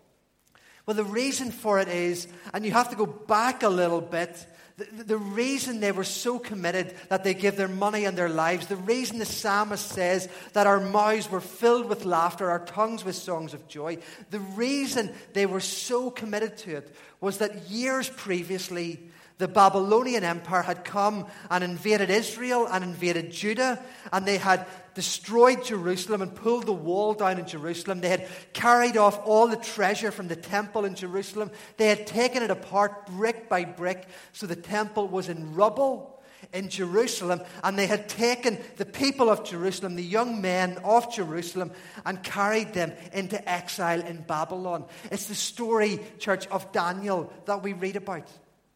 Well, 0.85 0.95
the 0.95 1.03
reason 1.03 1.49
for 1.49 1.79
it 1.79 1.87
is, 1.87 2.27
and 2.53 2.63
you 2.63 2.71
have 2.71 2.89
to 2.89 2.95
go 2.95 3.07
back 3.07 3.63
a 3.63 3.69
little 3.69 4.01
bit, 4.01 4.45
the, 4.79 5.03
the, 5.03 5.17
reason 5.17 5.79
they 5.79 5.91
were 5.91 6.03
so 6.03 6.39
committed 6.39 6.95
that 7.09 7.23
they 7.23 7.33
gave 7.33 7.55
their 7.55 7.67
money 7.67 8.05
and 8.05 8.17
their 8.17 8.29
lives, 8.29 8.67
the 8.67 8.75
reason 8.75 9.19
the 9.19 9.25
psalmist 9.25 9.89
says 9.89 10.29
that 10.53 10.67
our 10.67 10.79
mouths 10.79 11.29
were 11.29 11.41
filled 11.41 11.87
with 11.87 12.05
laughter, 12.05 12.49
our 12.49 12.65
tongues 12.65 13.03
with 13.03 13.15
songs 13.15 13.53
of 13.53 13.67
joy, 13.67 13.97
the 14.31 14.39
reason 14.39 15.11
they 15.33 15.45
were 15.45 15.59
so 15.59 16.09
committed 16.09 16.57
to 16.57 16.77
it 16.77 16.95
was 17.21 17.37
that 17.37 17.69
years 17.69 18.09
previously, 18.09 19.09
the 19.39 19.47
Babylonian 19.47 20.25
Empire 20.25 20.61
had 20.61 20.83
come 20.83 21.25
and 21.49 21.63
invaded 21.63 22.09
Israel 22.09 22.67
and 22.69 22.83
invaded 22.83 23.31
Judah, 23.31 23.81
and 24.11 24.25
they 24.25 24.37
had 24.37 24.67
destroyed 24.93 25.63
Jerusalem 25.63 26.21
and 26.21 26.35
pulled 26.35 26.65
the 26.65 26.73
wall 26.73 27.13
down 27.13 27.39
in 27.39 27.47
Jerusalem. 27.47 28.01
They 28.01 28.09
had 28.09 28.27
carried 28.51 28.97
off 28.97 29.25
all 29.25 29.47
the 29.47 29.55
treasure 29.55 30.11
from 30.11 30.27
the 30.27 30.35
temple 30.35 30.83
in 30.83 30.93
Jerusalem. 30.93 31.51
They 31.77 31.87
had 31.87 32.05
taken 32.05 32.43
it 32.43 32.51
apart 32.51 33.07
brick 33.07 33.47
by 33.47 33.63
brick, 33.63 34.07
so 34.33 34.45
the 34.45 34.57
temple 34.57 35.07
was 35.07 35.29
in 35.29 35.55
rubble 35.55 36.21
in 36.51 36.67
Jerusalem, 36.67 37.41
and 37.63 37.79
they 37.79 37.87
had 37.87 38.09
taken 38.09 38.57
the 38.75 38.85
people 38.85 39.29
of 39.29 39.45
Jerusalem, 39.45 39.95
the 39.95 40.03
young 40.03 40.41
men 40.41 40.79
of 40.83 41.13
Jerusalem, 41.13 41.71
and 42.05 42.21
carried 42.23 42.73
them 42.73 42.91
into 43.13 43.49
exile 43.49 44.01
in 44.01 44.21
Babylon. 44.23 44.83
It's 45.11 45.27
the 45.27 45.35
story, 45.35 46.01
church, 46.17 46.45
of 46.47 46.73
Daniel 46.73 47.31
that 47.45 47.63
we 47.63 47.71
read 47.71 47.95
about. 47.95 48.27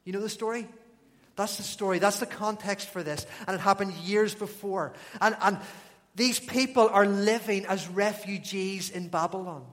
You 0.06 0.14
know 0.14 0.22
the 0.22 0.30
story? 0.30 0.68
That's 1.36 1.58
the 1.58 1.64
story. 1.64 2.00
That's 2.00 2.20
the 2.20 2.26
context 2.26 2.90
for 2.90 3.02
this. 3.04 3.26
And 3.48 3.56
it 3.56 3.60
happened 3.60 3.94
years 3.94 4.36
before. 4.36 4.94
And, 5.20 5.36
and 5.42 5.58
these 6.16 6.40
people 6.40 6.88
are 6.90 7.06
living 7.06 7.66
as 7.66 7.88
refugees 7.88 8.90
in 8.90 9.08
Babylon. 9.08 9.66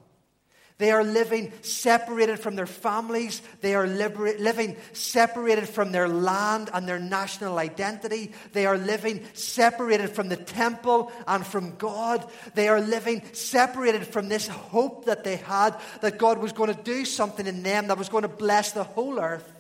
They 0.79 0.93
are 0.93 1.05
living 1.05 1.53
separated 1.61 2.41
from 2.41 2.57
their 2.57 2.65
families. 2.65 3.43
They 3.61 3.75
are 3.75 3.87
living 3.87 4.79
separated 4.95 5.69
from 5.69 5.93
their 5.93 6.09
land 6.09 6.71
and 6.73 6.89
their 6.89 6.99
national 6.99 7.59
identity. 7.59 8.33
They 8.55 8.65
are 8.65 8.79
living 8.79 9.27
separated 9.35 10.09
from 10.09 10.31
the 10.31 10.39
temple 10.39 11.13
and 11.29 11.47
from 11.47 11.77
God. 11.77 12.27
They 12.55 12.69
are 12.69 12.81
living 12.81 13.23
separated 13.35 14.07
from 14.07 14.31
this 14.31 14.49
hope 14.49 15.05
that 15.05 15.23
they 15.23 15.37
had 15.37 15.79
that 16.01 16.17
God 16.17 16.39
was 16.39 16.53
going 16.53 16.75
to 16.75 16.83
do 16.83 17.05
something 17.05 17.47
in 17.47 17.63
them 17.63 17.89
that 17.89 17.99
was 17.99 18.09
going 18.09 18.23
to 18.23 18.29
bless 18.29 18.73
the 18.73 18.85
whole 18.85 19.21
earth. 19.21 19.53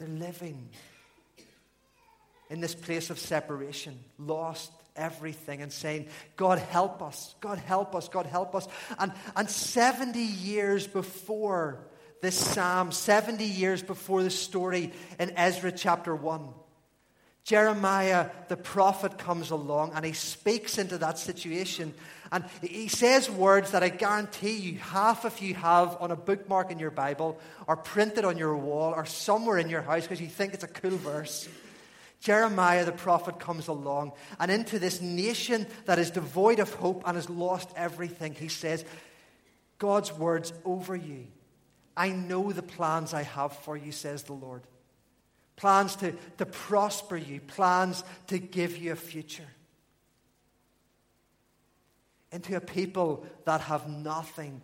They're 0.00 0.08
living 0.08 0.70
in 2.48 2.60
this 2.60 2.74
place 2.74 3.10
of 3.10 3.18
separation, 3.18 3.98
lost 4.18 4.72
everything, 4.96 5.60
and 5.60 5.70
saying, 5.70 6.08
God, 6.36 6.58
help 6.58 7.02
us, 7.02 7.34
God, 7.40 7.58
help 7.58 7.94
us, 7.94 8.08
God, 8.08 8.24
help 8.24 8.54
us. 8.54 8.66
And, 8.98 9.12
and 9.36 9.48
70 9.48 10.18
years 10.18 10.86
before 10.86 11.80
this 12.22 12.34
psalm, 12.34 12.92
70 12.92 13.44
years 13.44 13.82
before 13.82 14.22
the 14.22 14.30
story 14.30 14.92
in 15.18 15.36
Ezra 15.36 15.70
chapter 15.70 16.16
1, 16.16 16.48
Jeremiah 17.44 18.30
the 18.48 18.56
prophet 18.56 19.18
comes 19.18 19.50
along 19.50 19.92
and 19.94 20.04
he 20.04 20.12
speaks 20.12 20.78
into 20.78 20.96
that 20.98 21.18
situation. 21.18 21.92
And 22.32 22.44
he 22.62 22.88
says 22.88 23.28
words 23.28 23.72
that 23.72 23.82
I 23.82 23.88
guarantee 23.88 24.56
you, 24.56 24.78
half 24.78 25.24
of 25.24 25.40
you 25.40 25.54
have 25.54 25.96
on 26.00 26.10
a 26.10 26.16
bookmark 26.16 26.70
in 26.70 26.78
your 26.78 26.90
Bible, 26.90 27.38
or 27.66 27.76
printed 27.76 28.24
on 28.24 28.38
your 28.38 28.56
wall, 28.56 28.92
or 28.94 29.04
somewhere 29.04 29.58
in 29.58 29.68
your 29.68 29.82
house 29.82 30.02
because 30.02 30.20
you 30.20 30.28
think 30.28 30.54
it's 30.54 30.64
a 30.64 30.68
cool 30.68 30.96
verse. 30.96 31.48
Jeremiah 32.20 32.84
the 32.84 32.92
prophet 32.92 33.40
comes 33.40 33.68
along, 33.68 34.12
and 34.38 34.50
into 34.50 34.78
this 34.78 35.00
nation 35.00 35.66
that 35.86 35.98
is 35.98 36.10
devoid 36.10 36.60
of 36.60 36.72
hope 36.74 37.02
and 37.06 37.16
has 37.16 37.28
lost 37.28 37.70
everything, 37.74 38.34
he 38.34 38.48
says, 38.48 38.84
God's 39.78 40.12
words 40.12 40.52
over 40.64 40.94
you. 40.94 41.26
I 41.96 42.10
know 42.10 42.52
the 42.52 42.62
plans 42.62 43.12
I 43.12 43.22
have 43.22 43.54
for 43.54 43.76
you, 43.76 43.90
says 43.90 44.22
the 44.22 44.34
Lord 44.34 44.62
plans 45.60 45.94
to, 45.96 46.12
to 46.38 46.46
prosper 46.46 47.18
you, 47.18 47.38
plans 47.38 48.02
to 48.28 48.38
give 48.38 48.78
you 48.78 48.92
a 48.92 48.96
future. 48.96 49.46
Into 52.32 52.56
a 52.56 52.60
people 52.60 53.26
that 53.44 53.60
have 53.62 53.88
nothing, 53.88 54.62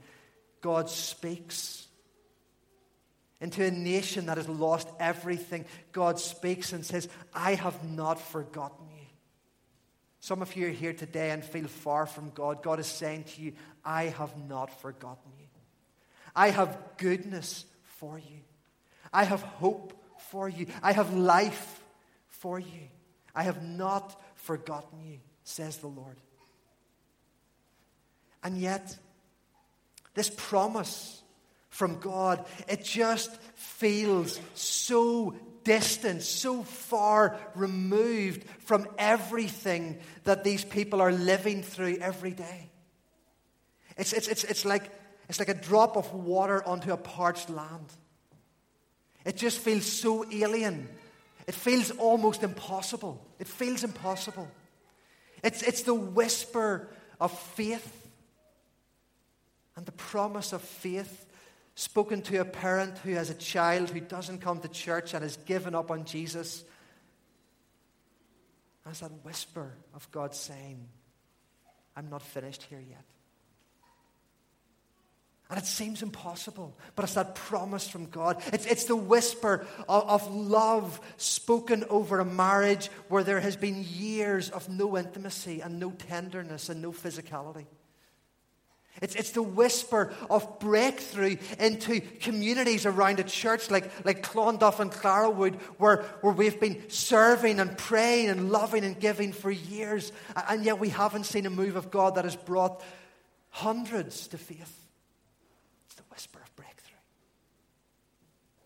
God 0.61 0.89
speaks. 0.89 1.87
Into 3.41 3.65
a 3.65 3.71
nation 3.71 4.27
that 4.27 4.37
has 4.37 4.49
lost 4.49 4.89
everything, 4.99 5.65
God 5.93 6.19
speaks 6.19 6.73
and 6.73 6.85
says, 6.85 7.09
I 7.35 7.55
have 7.55 7.85
not 7.85 8.21
forgotten 8.21 8.87
you. 8.97 9.07
Some 10.21 10.43
of 10.43 10.57
you 10.57 10.69
are 10.69 10.71
here 10.71 10.93
today 10.93 11.31
and 11.31 11.45
feel 11.45 11.69
far 11.69 12.07
from 12.07 12.31
God. 12.31 12.63
God 12.63 12.81
is 12.81 12.87
saying 12.87 13.25
to 13.25 13.43
you, 13.43 13.53
I 13.85 14.05
have 14.05 14.37
not 14.49 14.81
forgotten 14.81 15.31
you. 15.39 15.47
I 16.35 16.51
have 16.51 16.79
goodness 16.99 17.65
for 17.99 18.19
you. 18.19 18.41
I 19.13 19.25
have 19.25 19.43
hope 19.43 19.93
for 20.31 20.49
you. 20.49 20.67
I 20.83 20.93
have 20.93 21.15
life 21.15 21.81
for 22.29 22.59
you. 22.59 22.89
I 23.35 23.45
have 23.45 23.63
not 23.63 24.21
forgotten 24.35 25.01
you, 25.05 25.19
says 25.45 25.79
the 25.79 25.87
Lord. 25.87 26.17
And 28.47 28.57
yet, 28.57 28.97
this 30.15 30.31
promise 30.31 31.21
from 31.69 31.99
God, 31.99 32.47
it 32.69 32.85
just 32.85 33.35
feels 33.57 34.39
so 34.55 35.35
distant, 35.65 36.23
so 36.23 36.63
far 36.63 37.37
removed 37.57 38.45
from 38.61 38.87
everything 38.99 39.99
that 40.23 40.45
these 40.45 40.65
people 40.65 41.01
are 41.01 41.11
living 41.11 41.65
through 41.65 41.97
every 42.01 42.31
day. 42.31 42.71
It's, 43.97 44.13
it's, 44.13 44.29
it's, 44.29 44.45
it's, 44.45 44.65
like, 44.65 44.93
it's 45.29 45.41
like 45.41 45.49
a 45.49 45.55
drop 45.55 45.97
of 45.97 46.15
water 46.15 46.63
onto 46.65 46.93
a 46.93 46.97
parched 46.97 47.51
land. 47.51 47.93
It 49.25 49.37
just 49.37 49.59
feels 49.59 49.87
so 49.87 50.25
alien. 50.31 50.89
It 51.49 51.57
feels 51.57 51.91
almost 51.91 52.45
impossible. 52.45 53.21
It 53.41 53.49
feels 53.49 53.83
impossible. 53.83 54.49
It's, 55.43 55.63
it's 55.63 55.83
the 55.83 55.95
whisper 55.95 56.89
of 57.21 57.37
faith 57.37 58.05
and 59.77 59.85
the 59.85 59.93
promise 59.93 60.53
of 60.53 60.63
faith 60.63 61.27
spoken 61.75 62.23
to 62.23 62.41
a 62.41 62.45
parent 62.45 62.97
who 62.99 63.13
has 63.13 63.29
a 63.29 63.35
child 63.35 63.91
who 63.91 64.01
doesn't 64.01 64.41
come 64.41 64.59
to 64.61 64.69
church 64.69 65.13
and 65.13 65.23
has 65.23 65.37
given 65.37 65.75
up 65.75 65.91
on 65.91 66.05
Jesus. 66.05 66.65
As 68.87 69.01
that 69.01 69.13
whisper 69.25 69.75
of 69.95 70.11
God 70.11 70.35
saying, 70.35 70.89
I'm 71.95 72.09
not 72.09 72.23
finished 72.23 72.63
here 72.65 72.83
yet. 72.89 73.05
And 75.49 75.59
it 75.61 75.67
seems 75.67 76.03
impossible, 76.03 76.77
but 76.97 77.05
it's 77.05 77.15
that 77.15 77.37
promise 77.37 77.87
from 77.87 78.07
God. 78.07 78.43
It's, 78.53 78.67
it's 78.67 78.87
the 78.87 78.97
whisper 78.97 79.65
of, 79.89 80.09
of, 80.09 80.35
love 80.35 81.01
spoken 81.19 81.85
over 81.89 82.19
a 82.19 82.25
marriage 82.25 82.89
where 83.09 83.23
there 83.23 83.39
has 83.39 83.55
been 83.55 83.85
years 83.89 84.51
of 84.51 84.69
no 84.69 84.99
intimacy 84.99 85.61
and 85.61 85.79
no 85.79 85.91
tenderness 85.91 86.69
and 86.69 86.83
no 86.83 86.91
physicality. 86.91 87.67
It's, 89.03 89.15
it's 89.15 89.31
the 89.31 89.43
whisper 89.43 90.13
of 90.31 90.59
breakthrough 90.59 91.37
into 91.59 92.01
communities 92.01 92.87
around 92.87 93.21
a 93.21 93.25
church 93.25 93.71
like, 93.71 93.91
like 94.05 94.23
Clonduff 94.23 94.81
and 94.81 94.91
Clarawood, 94.91 95.57
where, 95.79 96.03
where 96.21 96.33
we've 96.33 96.59
been 96.59 96.89
serving 96.89 97.61
and 97.61 97.77
praying 97.77 98.29
and 98.29 98.51
loving 98.51 98.85
and 98.85 98.99
giving 98.99 99.33
for 99.33 99.51
years, 99.51 100.13
and 100.49 100.65
yet 100.65 100.79
we 100.79 100.89
haven't 100.89 101.25
seen 101.25 101.47
a 101.47 101.51
move 101.51 101.77
of 101.77 101.91
God 101.91 102.15
that 102.15 102.25
has 102.25 102.37
brought 102.37 102.83
hundreds 103.51 104.29
to 104.29 104.39
faith. 104.39 104.87
It's 105.87 105.97
the 105.97 106.05
whisper 106.11 106.41
of 106.43 106.57
breakthrough. 106.57 106.97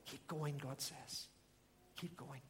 Keep 0.07 0.27
going, 0.27 0.59
God 0.59 0.81
says. 0.81 1.27
Keep 1.97 2.17
going. 2.17 2.41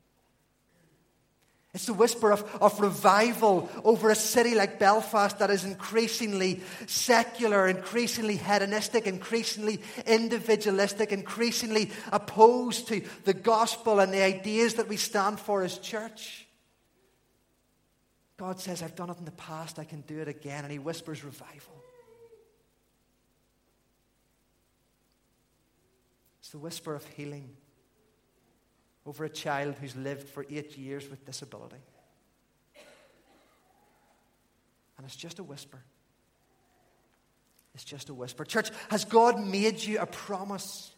It's 1.73 1.87
the 1.87 1.95
whisper 1.95 2.33
of, 2.33 2.43
of 2.61 2.81
revival 2.81 3.71
over 3.85 4.11
a 4.11 4.17
city 4.17 4.57
like 4.57 4.81
Belfast 4.81 5.39
that 5.39 5.51
is 5.51 5.65
increasingly 5.65 6.63
secular, 6.87 7.69
increasingly 7.69 8.37
hedonistic, 8.37 9.07
increasingly 9.07 9.81
individualistic, 10.05 11.13
increasingly 11.13 11.93
opposed 12.11 12.89
to 12.89 13.03
the 13.25 13.35
gospel 13.35 14.01
and 14.01 14.13
the 14.13 14.23
ideas 14.23 14.75
that 14.75 14.89
we 14.89 14.97
stand 14.97 15.39
for 15.39 15.63
as 15.63 15.79
church. 15.79 16.49
God 18.37 18.59
says, 18.59 18.83
I've 18.83 18.97
done 18.97 19.11
it 19.11 19.19
in 19.19 19.25
the 19.25 19.31
past, 19.33 19.79
I 19.79 19.85
can 19.85 20.01
do 20.01 20.19
it 20.19 20.27
again. 20.27 20.65
And 20.65 20.73
He 20.73 20.81
whispers 20.81 21.23
revival. 21.23 21.85
It's 26.41 26.51
the 26.51 26.59
whisper 26.59 26.97
of 26.97 27.07
healing 27.07 27.51
over 29.07 29.25
a 29.25 29.31
child 29.31 29.77
who's 29.81 29.97
lived 29.97 30.29
for 30.29 30.45
eight 30.51 30.77
years 30.77 31.09
with 31.09 31.25
disability. 31.25 31.77
And 34.97 35.07
it's 35.07 35.17
just 35.17 35.39
a 35.39 35.43
whisper. 35.43 35.79
It's 37.75 37.85
just 37.85 38.11
a 38.11 38.15
whisper. 38.15 38.45
Church, 38.45 38.71
has 38.91 39.05
God 39.05 39.41
made 39.41 39.83
you 39.83 39.99
a 39.99 40.07
promise? 40.07 40.93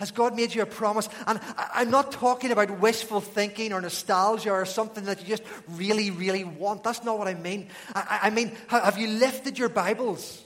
Has 0.00 0.10
God 0.10 0.34
made 0.34 0.54
you 0.54 0.62
a 0.62 0.66
promise? 0.66 1.08
And 1.26 1.38
I'm 1.56 1.90
not 1.90 2.10
talking 2.10 2.50
about 2.50 2.80
wishful 2.80 3.20
thinking 3.20 3.72
or 3.72 3.80
nostalgia 3.80 4.50
or 4.50 4.64
something 4.64 5.04
that 5.04 5.20
you 5.20 5.28
just 5.28 5.42
really, 5.68 6.10
really 6.10 6.42
want. 6.42 6.82
That's 6.82 7.04
not 7.04 7.18
what 7.18 7.28
I 7.28 7.34
mean. 7.34 7.68
I, 7.94 8.30
mean, 8.30 8.56
have 8.68 8.98
you 8.98 9.08
lifted 9.08 9.58
your 9.58 9.68
Bibles 9.68 10.42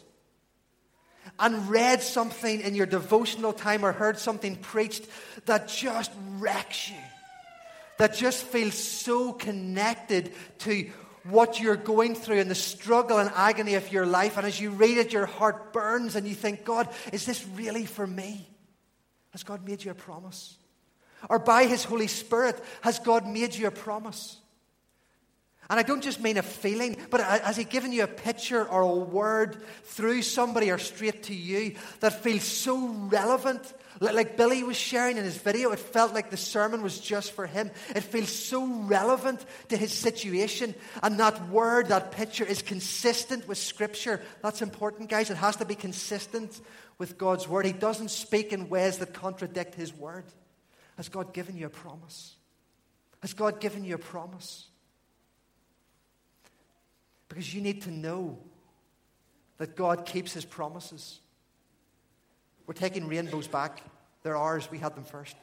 and 1.38 1.68
read 1.68 2.02
something 2.02 2.60
in 2.60 2.74
your 2.74 2.86
devotional 2.86 3.52
time 3.52 3.84
or 3.84 3.92
heard 3.92 4.18
something 4.18 4.56
preached 4.56 5.06
that 5.46 5.68
just 5.68 6.10
wrecks 6.38 6.90
you? 6.90 6.96
That 7.98 8.14
just 8.14 8.44
feels 8.44 8.74
so 8.74 9.32
connected 9.32 10.32
to 10.60 10.90
what 11.24 11.60
you're 11.60 11.76
going 11.76 12.14
through 12.14 12.40
and 12.40 12.50
the 12.50 12.54
struggle 12.54 13.18
and 13.18 13.30
agony 13.34 13.74
of 13.74 13.90
your 13.92 14.06
life. 14.06 14.36
And 14.36 14.46
as 14.46 14.60
you 14.60 14.70
read 14.70 14.98
it, 14.98 15.12
your 15.12 15.26
heart 15.26 15.72
burns 15.72 16.16
and 16.16 16.26
you 16.26 16.34
think, 16.34 16.64
God, 16.64 16.88
is 17.12 17.24
this 17.24 17.46
really 17.54 17.86
for 17.86 18.06
me? 18.06 18.48
Has 19.30 19.42
God 19.42 19.66
made 19.66 19.84
you 19.84 19.90
a 19.90 19.94
promise? 19.94 20.56
Or 21.28 21.38
by 21.38 21.66
His 21.66 21.84
Holy 21.84 22.06
Spirit, 22.06 22.62
has 22.82 22.98
God 22.98 23.26
made 23.26 23.54
you 23.54 23.66
a 23.66 23.70
promise? 23.70 24.36
And 25.70 25.80
I 25.80 25.82
don't 25.82 26.02
just 26.02 26.20
mean 26.20 26.36
a 26.36 26.42
feeling, 26.42 26.96
but 27.10 27.20
has 27.20 27.56
He 27.56 27.64
given 27.64 27.92
you 27.92 28.04
a 28.04 28.08
picture 28.08 28.64
or 28.64 28.82
a 28.82 28.94
word 28.94 29.62
through 29.84 30.22
somebody 30.22 30.70
or 30.70 30.78
straight 30.78 31.24
to 31.24 31.34
you 31.34 31.74
that 32.00 32.22
feels 32.22 32.44
so 32.44 32.88
relevant 32.88 33.72
like 34.00 34.36
Billy 34.36 34.62
was 34.62 34.76
sharing 34.76 35.16
in 35.16 35.24
his 35.24 35.36
video, 35.36 35.70
it 35.70 35.78
felt 35.78 36.14
like 36.14 36.30
the 36.30 36.36
sermon 36.36 36.82
was 36.82 36.98
just 36.98 37.32
for 37.32 37.46
him. 37.46 37.70
It 37.94 38.02
feels 38.02 38.30
so 38.30 38.66
relevant 38.66 39.44
to 39.68 39.76
his 39.76 39.92
situation. 39.92 40.74
And 41.02 41.18
that 41.20 41.48
word, 41.48 41.88
that 41.88 42.12
picture, 42.12 42.44
is 42.44 42.60
consistent 42.60 43.46
with 43.46 43.58
Scripture. 43.58 44.20
That's 44.42 44.62
important, 44.62 45.10
guys. 45.10 45.30
It 45.30 45.36
has 45.36 45.56
to 45.56 45.64
be 45.64 45.76
consistent 45.76 46.60
with 46.98 47.18
God's 47.18 47.48
word. 47.48 47.66
He 47.66 47.72
doesn't 47.72 48.10
speak 48.10 48.52
in 48.52 48.68
ways 48.68 48.98
that 48.98 49.14
contradict 49.14 49.74
his 49.74 49.94
word. 49.94 50.24
Has 50.96 51.08
God 51.08 51.32
given 51.32 51.56
you 51.56 51.66
a 51.66 51.70
promise? 51.70 52.34
Has 53.22 53.32
God 53.32 53.60
given 53.60 53.84
you 53.84 53.94
a 53.94 53.98
promise? 53.98 54.66
Because 57.34 57.52
you 57.52 57.60
need 57.60 57.82
to 57.82 57.90
know 57.90 58.38
that 59.58 59.74
God 59.74 60.06
keeps 60.06 60.32
his 60.32 60.44
promises. 60.44 61.18
We're 62.64 62.74
taking 62.74 63.08
rainbows 63.08 63.48
back. 63.48 63.82
They're 64.22 64.36
ours. 64.36 64.70
We 64.70 64.78
had 64.78 64.94
them 64.94 65.02
first. 65.02 65.34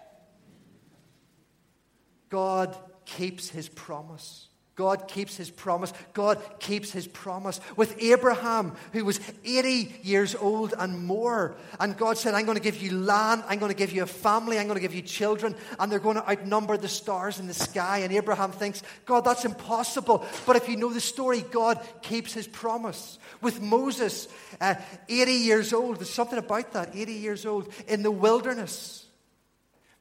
God 2.29 2.77
keeps 3.03 3.50
his 3.50 3.67
promise. 3.67 4.48
God 4.75 5.09
keeps 5.09 5.35
his 5.35 5.49
promise. 5.49 5.91
God 6.13 6.41
keeps 6.59 6.91
his 6.91 7.05
promise. 7.05 7.59
With 7.75 8.01
Abraham, 8.01 8.75
who 8.93 9.03
was 9.03 9.19
80 9.43 9.99
years 10.01 10.33
old 10.33 10.73
and 10.77 11.05
more, 11.05 11.55
and 11.79 11.97
God 11.97 12.17
said, 12.17 12.33
I'm 12.33 12.45
going 12.45 12.57
to 12.57 12.63
give 12.63 12.81
you 12.81 12.97
land, 12.97 13.43
I'm 13.47 13.59
going 13.59 13.71
to 13.71 13.77
give 13.77 13.91
you 13.91 14.03
a 14.03 14.07
family, 14.07 14.57
I'm 14.57 14.67
going 14.67 14.77
to 14.77 14.81
give 14.81 14.95
you 14.95 15.01
children, 15.01 15.55
and 15.77 15.91
they're 15.91 15.99
going 15.99 16.15
to 16.15 16.29
outnumber 16.29 16.77
the 16.77 16.87
stars 16.87 17.39
in 17.39 17.47
the 17.47 17.53
sky. 17.53 17.99
And 17.99 18.13
Abraham 18.13 18.53
thinks, 18.53 18.81
God, 19.05 19.25
that's 19.25 19.43
impossible. 19.43 20.25
But 20.47 20.55
if 20.55 20.69
you 20.69 20.77
know 20.77 20.93
the 20.93 21.01
story, 21.01 21.41
God 21.51 21.85
keeps 22.01 22.33
his 22.33 22.47
promise. 22.47 23.19
With 23.41 23.61
Moses, 23.61 24.29
uh, 24.61 24.75
80 25.09 25.31
years 25.33 25.73
old, 25.73 25.97
there's 25.97 26.09
something 26.09 26.39
about 26.39 26.71
that, 26.73 26.95
80 26.95 27.13
years 27.13 27.45
old, 27.45 27.73
in 27.89 28.03
the 28.03 28.11
wilderness, 28.11 29.05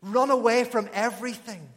run 0.00 0.30
away 0.30 0.62
from 0.62 0.88
everything 0.92 1.68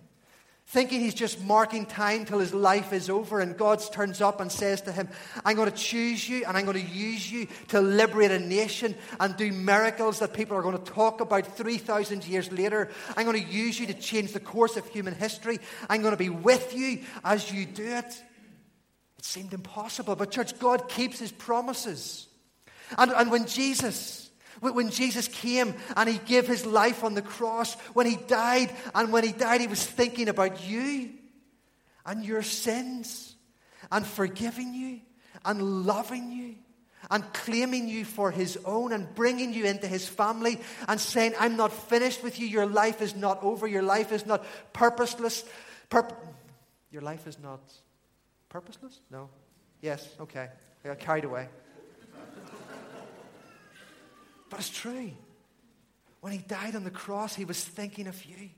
thinking 0.68 1.02
he's 1.02 1.14
just 1.14 1.42
marking 1.42 1.86
time 1.86 2.26
till 2.26 2.40
his 2.40 2.54
life 2.54 2.94
is 2.94 3.10
over. 3.10 3.40
And 3.40 3.58
God 3.58 3.82
turns 3.92 4.22
up 4.22 4.42
and 4.42 4.52
says 4.52 4.82
to 4.82 4.92
him, 4.92 5.08
I'm 5.46 5.56
going 5.56 5.70
to 5.70 5.76
choose 5.76 6.28
you 6.28 6.46
and 6.46 6.58
I'm 6.58 6.66
going 6.66 6.84
to 6.84 6.94
use 6.94 7.32
you 7.32 7.48
to 7.70 7.82
liberate 7.82 8.32
a 8.32 8.40
nation 8.40 8.96
and 9.20 9.36
do 9.38 9.52
miracles 9.52 10.20
that 10.20 10.34
people 10.34 10.58
are 10.58 10.62
going 10.62 10.78
to 10.78 10.92
talk 10.92 11.22
about 11.22 11.58
3,000 11.58 12.26
years 12.26 12.52
later. 12.52 12.90
I'm 13.16 13.26
going 13.26 13.42
to 13.42 13.52
use 13.52 13.80
you 13.80 13.88
to 13.88 13.94
change 13.94 14.34
the 14.34 14.40
course 14.40 14.78
of 14.78 14.88
human 14.88 15.14
history. 15.14 15.60
I'm 15.90 16.02
going 16.02 16.14
to 16.14 16.18
be 16.18 16.30
with 16.30 16.76
you 16.76 17.02
as 17.24 17.52
you 17.52 17.66
do 17.66 17.86
it. 17.86 18.24
It 19.20 19.26
seemed 19.26 19.54
impossible, 19.54 20.16
but, 20.16 20.32
church, 20.32 20.60
God 20.60 20.90
keeps 20.90 21.20
his 21.20 21.32
promises. 21.32 22.28
And, 22.98 23.12
and 23.12 23.32
when 23.32 23.46
Jesus 23.48 24.23
when 24.72 24.90
Jesus 24.90 25.28
came 25.28 25.76
and 25.96 26.10
he 26.10 26.18
gave 26.18 26.48
his 26.48 26.66
life 26.66 27.04
on 27.04 27.14
the 27.14 27.22
cross, 27.22 27.76
when 27.94 28.06
he 28.06 28.16
died, 28.16 28.72
and 28.96 29.12
when 29.12 29.24
he 29.24 29.32
died, 29.32 29.62
he 29.62 29.68
was 29.68 29.86
thinking 29.86 30.30
about 30.30 30.66
you 30.68 31.10
and 32.06 32.24
your 32.24 32.42
sins 32.42 33.36
and 33.92 34.06
forgiving 34.06 34.74
you 34.74 35.02
and 35.46 35.86
loving 35.86 36.32
you 36.32 36.56
and 37.12 37.32
claiming 37.34 37.88
you 37.88 38.06
for 38.06 38.32
his 38.32 38.58
own 38.66 38.94
and 38.94 39.14
bringing 39.16 39.54
you 39.54 39.66
into 39.66 39.88
his 39.88 40.08
family 40.08 40.60
and 40.88 41.00
saying, 41.00 41.34
I'm 41.40 41.58
not 41.58 41.74
finished 41.74 42.24
with 42.24 42.40
you. 42.40 42.48
Your 42.48 42.66
life 42.66 43.02
is 43.02 43.16
not 43.16 43.44
over. 43.44 43.68
Your 43.68 43.84
life 43.84 44.12
is 44.12 44.26
not 44.26 44.46
purposeless. 44.72 45.44
Purp- 45.90 46.18
your 46.92 47.02
life 47.02 47.28
is 47.28 47.38
not 47.40 47.60
purposeless? 48.50 49.02
No. 49.12 49.30
Yes, 49.82 50.08
okay. 50.22 50.48
I 50.84 50.88
got 50.88 51.00
carried 51.00 51.26
away. 51.26 51.48
But 54.54 54.60
it's 54.60 54.70
true. 54.70 55.10
When 56.22 56.32
he 56.32 56.38
died 56.38 56.76
on 56.76 56.84
the 56.84 56.92
cross, 56.92 57.34
he 57.34 57.44
was 57.44 57.64
thinking 57.64 58.06
of 58.06 58.24
you. 58.24 58.52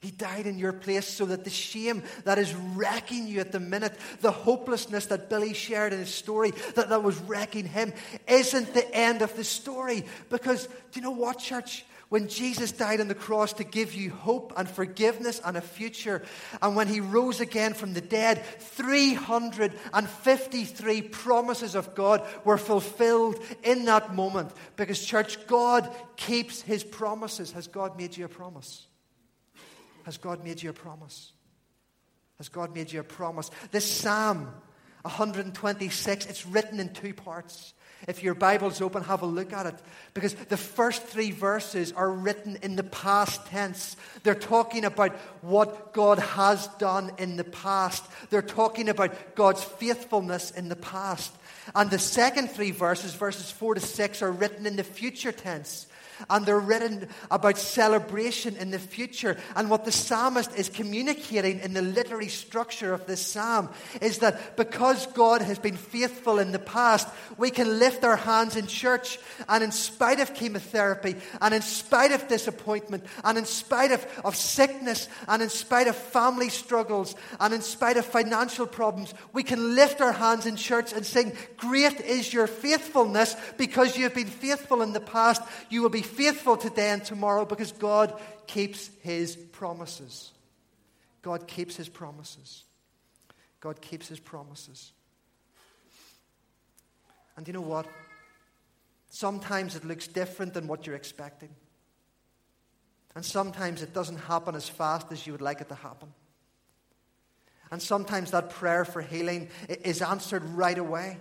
He 0.00 0.12
died 0.12 0.46
in 0.46 0.58
your 0.58 0.72
place 0.72 1.08
so 1.08 1.26
that 1.26 1.42
the 1.42 1.50
shame 1.50 2.04
that 2.24 2.38
is 2.38 2.54
wrecking 2.54 3.26
you 3.26 3.40
at 3.40 3.50
the 3.50 3.58
minute, 3.58 3.94
the 4.20 4.30
hopelessness 4.30 5.06
that 5.06 5.28
Billy 5.28 5.54
shared 5.54 5.92
in 5.92 5.98
his 5.98 6.14
story 6.14 6.52
that, 6.76 6.88
that 6.88 7.02
was 7.02 7.18
wrecking 7.18 7.66
him, 7.66 7.92
isn't 8.28 8.74
the 8.74 8.94
end 8.94 9.22
of 9.22 9.36
the 9.36 9.42
story. 9.42 10.04
Because, 10.30 10.66
do 10.66 11.00
you 11.00 11.02
know 11.02 11.10
what, 11.10 11.40
church? 11.40 11.84
When 12.12 12.28
Jesus 12.28 12.72
died 12.72 13.00
on 13.00 13.08
the 13.08 13.14
cross 13.14 13.54
to 13.54 13.64
give 13.64 13.94
you 13.94 14.10
hope 14.10 14.52
and 14.58 14.68
forgiveness 14.68 15.40
and 15.42 15.56
a 15.56 15.62
future, 15.62 16.20
and 16.60 16.76
when 16.76 16.86
he 16.86 17.00
rose 17.00 17.40
again 17.40 17.72
from 17.72 17.94
the 17.94 18.02
dead, 18.02 18.44
353 18.44 21.00
promises 21.00 21.74
of 21.74 21.94
God 21.94 22.22
were 22.44 22.58
fulfilled 22.58 23.42
in 23.62 23.86
that 23.86 24.14
moment. 24.14 24.50
Because, 24.76 25.02
church, 25.02 25.46
God 25.46 25.90
keeps 26.16 26.60
his 26.60 26.84
promises. 26.84 27.52
Has 27.52 27.66
God 27.66 27.96
made 27.96 28.14
you 28.14 28.26
a 28.26 28.28
promise? 28.28 28.86
Has 30.04 30.18
God 30.18 30.44
made 30.44 30.62
you 30.62 30.68
a 30.68 30.74
promise? 30.74 31.32
Has 32.36 32.50
God 32.50 32.74
made 32.74 32.92
you 32.92 33.00
a 33.00 33.04
promise? 33.04 33.50
This 33.70 33.90
Psalm 33.90 34.52
126, 35.00 36.26
it's 36.26 36.46
written 36.46 36.78
in 36.78 36.92
two 36.92 37.14
parts. 37.14 37.72
If 38.08 38.22
your 38.22 38.34
Bible's 38.34 38.80
open, 38.80 39.04
have 39.04 39.22
a 39.22 39.26
look 39.26 39.52
at 39.52 39.66
it. 39.66 39.74
Because 40.14 40.34
the 40.34 40.56
first 40.56 41.04
three 41.04 41.30
verses 41.30 41.92
are 41.92 42.10
written 42.10 42.58
in 42.62 42.76
the 42.76 42.82
past 42.82 43.46
tense. 43.46 43.96
They're 44.22 44.34
talking 44.34 44.84
about 44.84 45.12
what 45.42 45.92
God 45.92 46.18
has 46.18 46.66
done 46.78 47.12
in 47.18 47.36
the 47.36 47.44
past, 47.44 48.04
they're 48.30 48.42
talking 48.42 48.88
about 48.88 49.34
God's 49.34 49.62
faithfulness 49.62 50.50
in 50.50 50.68
the 50.68 50.76
past. 50.76 51.32
And 51.74 51.90
the 51.90 51.98
second 51.98 52.50
three 52.50 52.72
verses, 52.72 53.14
verses 53.14 53.50
4 53.50 53.74
to 53.74 53.80
6, 53.80 54.22
are 54.22 54.32
written 54.32 54.66
in 54.66 54.76
the 54.76 54.84
future 54.84 55.30
tense 55.30 55.86
and 56.30 56.46
they're 56.46 56.58
written 56.58 57.08
about 57.30 57.58
celebration 57.58 58.56
in 58.56 58.70
the 58.70 58.78
future. 58.78 59.36
And 59.56 59.70
what 59.70 59.84
the 59.84 59.92
psalmist 59.92 60.54
is 60.56 60.68
communicating 60.68 61.60
in 61.60 61.74
the 61.74 61.82
literary 61.82 62.28
structure 62.28 62.92
of 62.92 63.06
this 63.06 63.24
psalm 63.24 63.70
is 64.00 64.18
that 64.18 64.56
because 64.56 65.06
God 65.08 65.42
has 65.42 65.58
been 65.58 65.76
faithful 65.76 66.38
in 66.38 66.52
the 66.52 66.58
past, 66.58 67.08
we 67.36 67.50
can 67.50 67.78
lift 67.78 68.04
our 68.04 68.16
hands 68.16 68.56
in 68.56 68.66
church 68.66 69.18
and, 69.48 69.62
in 69.62 69.72
spite 69.72 70.20
of 70.20 70.34
chemotherapy, 70.34 71.16
and 71.40 71.54
in 71.54 71.62
spite 71.62 72.12
of 72.12 72.28
disappointment, 72.28 73.04
and 73.24 73.38
in 73.38 73.44
spite 73.44 73.92
of, 73.92 74.06
of 74.24 74.36
sickness, 74.36 75.08
and 75.28 75.42
in 75.42 75.48
spite 75.48 75.88
of 75.88 75.96
family 75.96 76.48
struggles, 76.48 77.14
and 77.40 77.54
in 77.54 77.62
spite 77.62 77.96
of 77.96 78.06
financial 78.06 78.66
problems, 78.66 79.14
we 79.32 79.42
can 79.42 79.74
lift 79.74 80.00
our 80.00 80.12
hands 80.12 80.46
in 80.46 80.56
church 80.56 80.92
and 80.92 81.04
sing, 81.04 81.32
Great 81.56 82.00
is 82.00 82.32
your 82.32 82.46
faithfulness 82.46 83.36
because 83.56 83.96
you 83.96 84.04
have 84.04 84.14
been 84.14 84.26
faithful 84.26 84.82
in 84.82 84.92
the 84.92 85.00
past. 85.00 85.42
You 85.70 85.82
will 85.82 85.88
be 85.88 86.02
faithful 86.12 86.56
today 86.56 86.90
and 86.90 87.04
tomorrow 87.04 87.44
because 87.44 87.72
God 87.72 88.18
keeps 88.46 88.90
his 89.02 89.36
promises. 89.36 90.32
God 91.22 91.46
keeps 91.46 91.76
his 91.76 91.88
promises. 91.88 92.64
God 93.60 93.80
keeps 93.80 94.08
his 94.08 94.20
promises. 94.20 94.92
And 97.36 97.46
you 97.46 97.52
know 97.52 97.60
what? 97.60 97.86
Sometimes 99.08 99.76
it 99.76 99.84
looks 99.84 100.06
different 100.06 100.54
than 100.54 100.66
what 100.66 100.86
you're 100.86 100.96
expecting. 100.96 101.50
And 103.14 103.24
sometimes 103.24 103.82
it 103.82 103.92
doesn't 103.92 104.16
happen 104.16 104.54
as 104.54 104.68
fast 104.68 105.12
as 105.12 105.26
you 105.26 105.32
would 105.32 105.42
like 105.42 105.60
it 105.60 105.68
to 105.68 105.74
happen. 105.74 106.12
And 107.70 107.80
sometimes 107.80 108.30
that 108.32 108.50
prayer 108.50 108.84
for 108.84 109.00
healing 109.00 109.48
is 109.68 110.02
answered 110.02 110.44
right 110.44 110.76
away. 110.76 111.18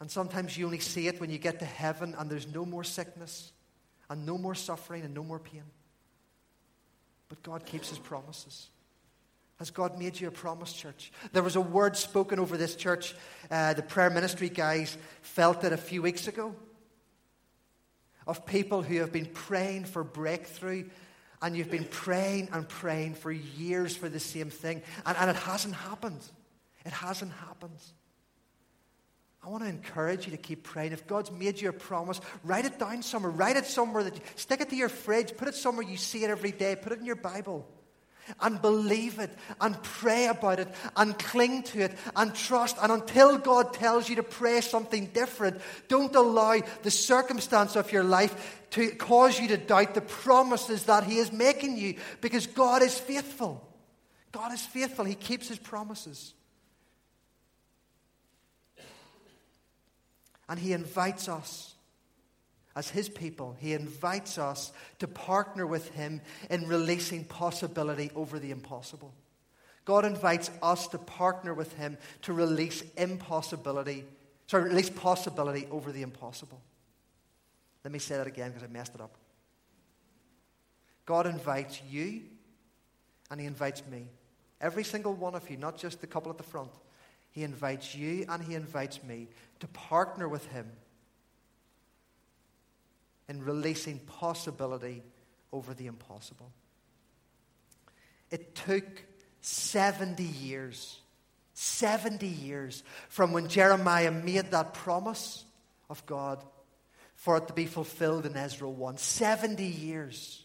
And 0.00 0.10
sometimes 0.10 0.56
you 0.56 0.66
only 0.66 0.78
see 0.78 1.08
it 1.08 1.20
when 1.20 1.30
you 1.30 1.38
get 1.38 1.58
to 1.60 1.64
heaven 1.64 2.14
and 2.18 2.30
there's 2.30 2.46
no 2.46 2.66
more 2.66 2.84
sickness 2.84 3.52
and 4.10 4.26
no 4.26 4.36
more 4.36 4.54
suffering 4.54 5.02
and 5.04 5.14
no 5.14 5.24
more 5.24 5.38
pain. 5.38 5.64
But 7.28 7.42
God 7.42 7.64
keeps 7.64 7.88
his 7.88 7.98
promises. 7.98 8.68
Has 9.58 9.70
God 9.70 9.98
made 9.98 10.20
you 10.20 10.28
a 10.28 10.30
promise, 10.30 10.72
church? 10.72 11.10
There 11.32 11.42
was 11.42 11.56
a 11.56 11.60
word 11.60 11.96
spoken 11.96 12.38
over 12.38 12.58
this 12.58 12.76
church. 12.76 13.14
Uh, 13.50 13.72
the 13.72 13.82
prayer 13.82 14.10
ministry 14.10 14.50
guys 14.50 14.98
felt 15.22 15.64
it 15.64 15.72
a 15.72 15.78
few 15.78 16.02
weeks 16.02 16.28
ago. 16.28 16.54
of 18.26 18.44
people 18.44 18.82
who 18.82 18.98
have 18.98 19.12
been 19.12 19.26
praying 19.26 19.84
for 19.84 20.02
breakthrough 20.02 20.84
and 21.42 21.56
you've 21.56 21.70
been 21.70 21.84
praying 21.84 22.48
and 22.52 22.68
praying 22.68 23.14
for 23.14 23.30
years 23.30 23.96
for 23.96 24.08
the 24.08 24.18
same 24.18 24.50
thing, 24.50 24.82
and, 25.04 25.16
and 25.18 25.30
it 25.30 25.36
hasn't 25.36 25.74
happened. 25.74 26.20
It 26.84 26.92
hasn't 26.92 27.32
happened. 27.32 27.78
I 29.46 29.48
want 29.48 29.62
to 29.62 29.68
encourage 29.68 30.26
you 30.26 30.32
to 30.32 30.36
keep 30.36 30.64
praying. 30.64 30.90
If 30.90 31.06
God's 31.06 31.30
made 31.30 31.60
you 31.60 31.68
a 31.68 31.72
promise, 31.72 32.20
write 32.42 32.64
it 32.64 32.80
down 32.80 33.00
somewhere. 33.02 33.30
Write 33.30 33.56
it 33.56 33.64
somewhere 33.64 34.02
that 34.02 34.16
you, 34.16 34.20
stick 34.34 34.60
it 34.60 34.70
to 34.70 34.76
your 34.76 34.88
fridge. 34.88 35.36
Put 35.36 35.46
it 35.46 35.54
somewhere 35.54 35.86
you 35.86 35.96
see 35.96 36.24
it 36.24 36.30
every 36.30 36.50
day. 36.50 36.74
Put 36.74 36.90
it 36.90 36.98
in 36.98 37.06
your 37.06 37.14
Bible 37.14 37.64
and 38.40 38.60
believe 38.60 39.20
it 39.20 39.30
and 39.60 39.80
pray 39.84 40.26
about 40.26 40.58
it 40.58 40.66
and 40.96 41.16
cling 41.16 41.62
to 41.62 41.82
it 41.82 41.96
and 42.16 42.34
trust. 42.34 42.76
And 42.82 42.90
until 42.90 43.38
God 43.38 43.72
tells 43.72 44.08
you 44.08 44.16
to 44.16 44.24
pray 44.24 44.60
something 44.62 45.06
different, 45.14 45.60
don't 45.86 46.16
allow 46.16 46.58
the 46.82 46.90
circumstance 46.90 47.76
of 47.76 47.92
your 47.92 48.02
life 48.02 48.64
to 48.70 48.90
cause 48.96 49.38
you 49.38 49.46
to 49.46 49.56
doubt 49.56 49.94
the 49.94 50.00
promises 50.00 50.86
that 50.86 51.04
He 51.04 51.18
is 51.18 51.30
making 51.30 51.76
you 51.76 51.94
because 52.20 52.48
God 52.48 52.82
is 52.82 52.98
faithful. 52.98 53.64
God 54.32 54.52
is 54.52 54.66
faithful, 54.66 55.04
He 55.04 55.14
keeps 55.14 55.46
His 55.46 55.58
promises. 55.60 56.34
And 60.48 60.58
He 60.58 60.72
invites 60.72 61.28
us 61.28 61.74
as 62.74 62.90
His 62.90 63.08
people, 63.08 63.56
He 63.58 63.72
invites 63.72 64.38
us 64.38 64.72
to 64.98 65.08
partner 65.08 65.66
with 65.66 65.88
Him 65.90 66.20
in 66.50 66.68
releasing 66.68 67.24
possibility 67.24 68.10
over 68.14 68.38
the 68.38 68.50
impossible. 68.50 69.14
God 69.86 70.04
invites 70.04 70.50
us 70.62 70.88
to 70.88 70.98
partner 70.98 71.54
with 71.54 71.72
Him 71.74 71.96
to 72.22 72.32
release 72.32 72.82
impossibility, 72.96 74.04
sorry, 74.46 74.64
release 74.64 74.90
possibility 74.90 75.66
over 75.70 75.90
the 75.92 76.02
impossible. 76.02 76.60
Let 77.82 77.92
me 77.92 77.98
say 77.98 78.16
that 78.16 78.26
again 78.26 78.50
because 78.50 78.64
I 78.64 78.72
messed 78.72 78.94
it 78.94 79.00
up. 79.00 79.16
God 81.06 81.26
invites 81.26 81.80
you 81.88 82.22
and 83.30 83.40
He 83.40 83.46
invites 83.46 83.82
me. 83.90 84.08
Every 84.60 84.84
single 84.84 85.14
one 85.14 85.34
of 85.34 85.48
you, 85.48 85.56
not 85.56 85.78
just 85.78 86.00
the 86.00 86.06
couple 86.06 86.30
at 86.30 86.36
the 86.36 86.44
front. 86.44 86.72
He 87.36 87.44
invites 87.44 87.94
you 87.94 88.24
and 88.30 88.42
He 88.42 88.54
invites 88.54 89.04
me 89.04 89.28
to 89.60 89.68
partner 89.68 90.26
with 90.26 90.46
Him 90.46 90.72
in 93.28 93.44
releasing 93.44 93.98
possibility 93.98 95.02
over 95.52 95.74
the 95.74 95.86
impossible. 95.86 96.50
It 98.30 98.54
took 98.54 98.86
70 99.42 100.22
years, 100.22 100.98
70 101.52 102.26
years 102.26 102.82
from 103.10 103.32
when 103.32 103.48
Jeremiah 103.48 104.10
made 104.10 104.52
that 104.52 104.72
promise 104.72 105.44
of 105.90 106.06
God 106.06 106.42
for 107.16 107.36
it 107.36 107.48
to 107.48 107.52
be 107.52 107.66
fulfilled 107.66 108.24
in 108.24 108.34
Ezra 108.34 108.70
1. 108.70 108.96
70 108.96 109.62
years. 109.62 110.42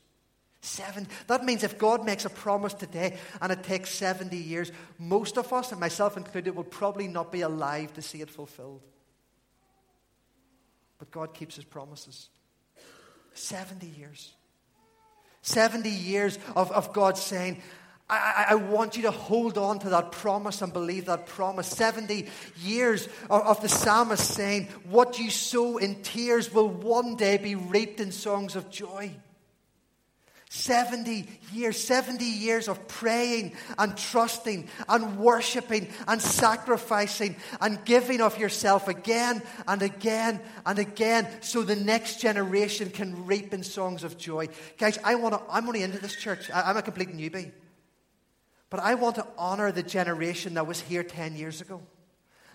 Seven. 0.61 1.07
That 1.25 1.43
means 1.43 1.63
if 1.63 1.79
God 1.79 2.05
makes 2.05 2.23
a 2.25 2.29
promise 2.29 2.75
today 2.75 3.17
and 3.41 3.51
it 3.51 3.63
takes 3.63 3.89
70 3.89 4.37
years, 4.37 4.71
most 4.99 5.37
of 5.37 5.51
us, 5.51 5.71
and 5.71 5.81
myself 5.81 6.17
included, 6.17 6.55
will 6.55 6.63
probably 6.63 7.07
not 7.07 7.31
be 7.31 7.41
alive 7.41 7.91
to 7.93 8.01
see 8.03 8.21
it 8.21 8.29
fulfilled. 8.29 8.81
But 10.99 11.09
God 11.09 11.33
keeps 11.33 11.55
his 11.55 11.65
promises. 11.65 12.29
70 13.33 13.87
years. 13.87 14.33
70 15.41 15.89
years 15.89 16.37
of, 16.55 16.71
of 16.71 16.93
God 16.93 17.17
saying, 17.17 17.59
I, 18.07 18.47
I, 18.49 18.55
want 18.55 18.97
you 18.97 19.03
to 19.03 19.11
hold 19.11 19.57
on 19.57 19.79
to 19.79 19.89
that 19.91 20.11
promise 20.11 20.61
and 20.61 20.71
believe 20.71 21.05
that 21.05 21.25
promise. 21.25 21.67
70 21.67 22.27
years 22.61 23.07
of, 23.29 23.41
of 23.41 23.61
the 23.61 23.69
psalmist 23.69 24.35
saying, 24.35 24.67
What 24.83 25.17
you 25.17 25.31
sow 25.31 25.77
in 25.77 26.03
tears 26.03 26.53
will 26.53 26.67
one 26.67 27.15
day 27.15 27.37
be 27.37 27.55
reaped 27.55 27.99
in 27.99 28.11
songs 28.11 28.55
of 28.55 28.69
joy. 28.69 29.15
70 30.53 31.29
years, 31.53 31.81
70 31.81 32.25
years 32.25 32.67
of 32.67 32.85
praying 32.89 33.53
and 33.77 33.95
trusting 33.95 34.67
and 34.89 35.17
worshiping 35.17 35.87
and 36.09 36.21
sacrificing 36.21 37.37
and 37.61 37.83
giving 37.85 38.19
of 38.19 38.37
yourself 38.37 38.89
again 38.89 39.41
and 39.65 39.81
again 39.81 40.41
and 40.65 40.77
again 40.77 41.25
so 41.39 41.63
the 41.63 41.77
next 41.77 42.19
generation 42.19 42.89
can 42.89 43.25
reap 43.25 43.53
in 43.53 43.63
songs 43.63 44.03
of 44.03 44.17
joy. 44.17 44.49
Guys, 44.77 44.99
I 45.05 45.15
want 45.15 45.35
to, 45.35 45.41
I'm 45.49 45.67
only 45.67 45.83
into 45.83 45.99
this 45.99 46.17
church. 46.17 46.51
I, 46.51 46.63
I'm 46.63 46.75
a 46.75 46.81
complete 46.81 47.15
newbie. 47.15 47.53
But 48.69 48.81
I 48.81 48.95
want 48.95 49.15
to 49.15 49.27
honor 49.37 49.71
the 49.71 49.83
generation 49.83 50.55
that 50.55 50.67
was 50.67 50.81
here 50.81 51.03
10 51.03 51.37
years 51.37 51.61
ago 51.61 51.81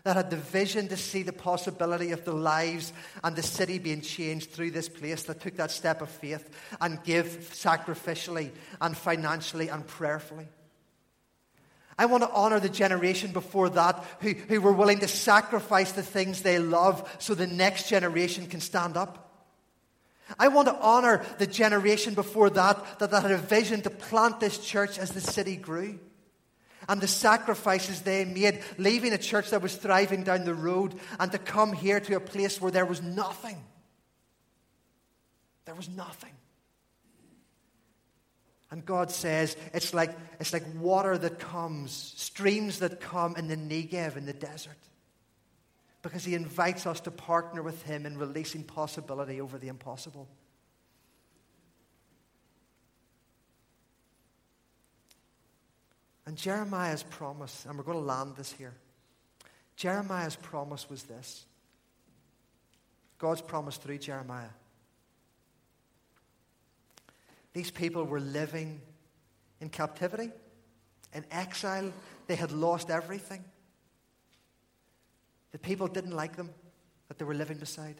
that 0.06 0.14
had 0.14 0.30
the 0.30 0.36
vision 0.36 0.86
to 0.86 0.96
see 0.96 1.24
the 1.24 1.32
possibility 1.32 2.12
of 2.12 2.24
the 2.24 2.32
lives 2.32 2.92
and 3.24 3.34
the 3.34 3.42
city 3.42 3.80
being 3.80 4.00
changed 4.00 4.52
through 4.52 4.70
this 4.70 4.88
place, 4.88 5.24
that 5.24 5.40
took 5.40 5.56
that 5.56 5.72
step 5.72 6.00
of 6.00 6.08
faith 6.08 6.48
and 6.80 7.02
give 7.02 7.26
sacrificially 7.52 8.52
and 8.80 8.96
financially 8.96 9.66
and 9.66 9.84
prayerfully. 9.84 10.46
I 11.98 12.06
want 12.06 12.22
to 12.22 12.30
honor 12.30 12.60
the 12.60 12.68
generation 12.68 13.32
before 13.32 13.68
that 13.70 14.04
who, 14.20 14.34
who 14.34 14.60
were 14.60 14.72
willing 14.72 15.00
to 15.00 15.08
sacrifice 15.08 15.90
the 15.90 16.04
things 16.04 16.42
they 16.42 16.60
love 16.60 17.16
so 17.18 17.34
the 17.34 17.48
next 17.48 17.88
generation 17.88 18.46
can 18.46 18.60
stand 18.60 18.96
up. 18.96 19.44
I 20.38 20.46
want 20.46 20.68
to 20.68 20.76
honor 20.76 21.26
the 21.38 21.48
generation 21.48 22.14
before 22.14 22.50
that, 22.50 23.00
that, 23.00 23.10
that 23.10 23.22
had 23.22 23.32
a 23.32 23.38
vision 23.38 23.82
to 23.82 23.90
plant 23.90 24.38
this 24.38 24.58
church 24.58 25.00
as 25.00 25.10
the 25.10 25.20
city 25.20 25.56
grew 25.56 25.98
and 26.88 27.00
the 27.00 27.08
sacrifices 27.08 28.02
they 28.02 28.24
made, 28.24 28.62
leaving 28.78 29.12
a 29.12 29.18
church 29.18 29.50
that 29.50 29.62
was 29.62 29.76
thriving 29.76 30.22
down 30.22 30.44
the 30.44 30.54
road 30.54 30.94
and 31.18 31.32
to 31.32 31.38
come 31.38 31.72
here 31.72 32.00
to 32.00 32.16
a 32.16 32.20
place 32.20 32.60
where 32.60 32.70
there 32.70 32.86
was 32.86 33.02
nothing. 33.02 33.62
There 35.64 35.74
was 35.74 35.88
nothing. 35.88 36.32
And 38.70 38.84
God 38.84 39.10
says 39.10 39.56
it's 39.72 39.94
like, 39.94 40.16
it's 40.40 40.52
like 40.52 40.64
water 40.76 41.16
that 41.18 41.38
comes, 41.38 41.92
streams 42.16 42.80
that 42.80 43.00
come 43.00 43.36
in 43.36 43.48
the 43.48 43.56
Negev, 43.56 44.16
in 44.16 44.26
the 44.26 44.32
desert. 44.32 44.76
Because 46.02 46.24
He 46.24 46.34
invites 46.34 46.86
us 46.86 47.00
to 47.00 47.10
partner 47.10 47.62
with 47.62 47.82
Him 47.82 48.06
in 48.06 48.18
releasing 48.18 48.62
possibility 48.62 49.40
over 49.40 49.58
the 49.58 49.68
impossible. 49.68 50.28
And 56.26 56.36
Jeremiah's 56.36 57.04
promise, 57.04 57.64
and 57.68 57.78
we're 57.78 57.84
going 57.84 57.98
to 57.98 58.04
land 58.04 58.34
this 58.36 58.52
here. 58.52 58.74
Jeremiah's 59.76 60.36
promise 60.36 60.90
was 60.90 61.04
this 61.04 61.46
God's 63.18 63.42
promise 63.42 63.76
through 63.76 63.98
Jeremiah. 63.98 64.48
These 67.52 67.70
people 67.70 68.04
were 68.04 68.20
living 68.20 68.80
in 69.60 69.70
captivity, 69.70 70.30
in 71.14 71.24
exile. 71.30 71.90
They 72.26 72.34
had 72.34 72.52
lost 72.52 72.90
everything. 72.90 73.42
The 75.52 75.58
people 75.58 75.86
didn't 75.86 76.10
like 76.10 76.36
them 76.36 76.50
that 77.08 77.18
they 77.18 77.24
were 77.24 77.34
living 77.34 77.56
beside. 77.56 77.94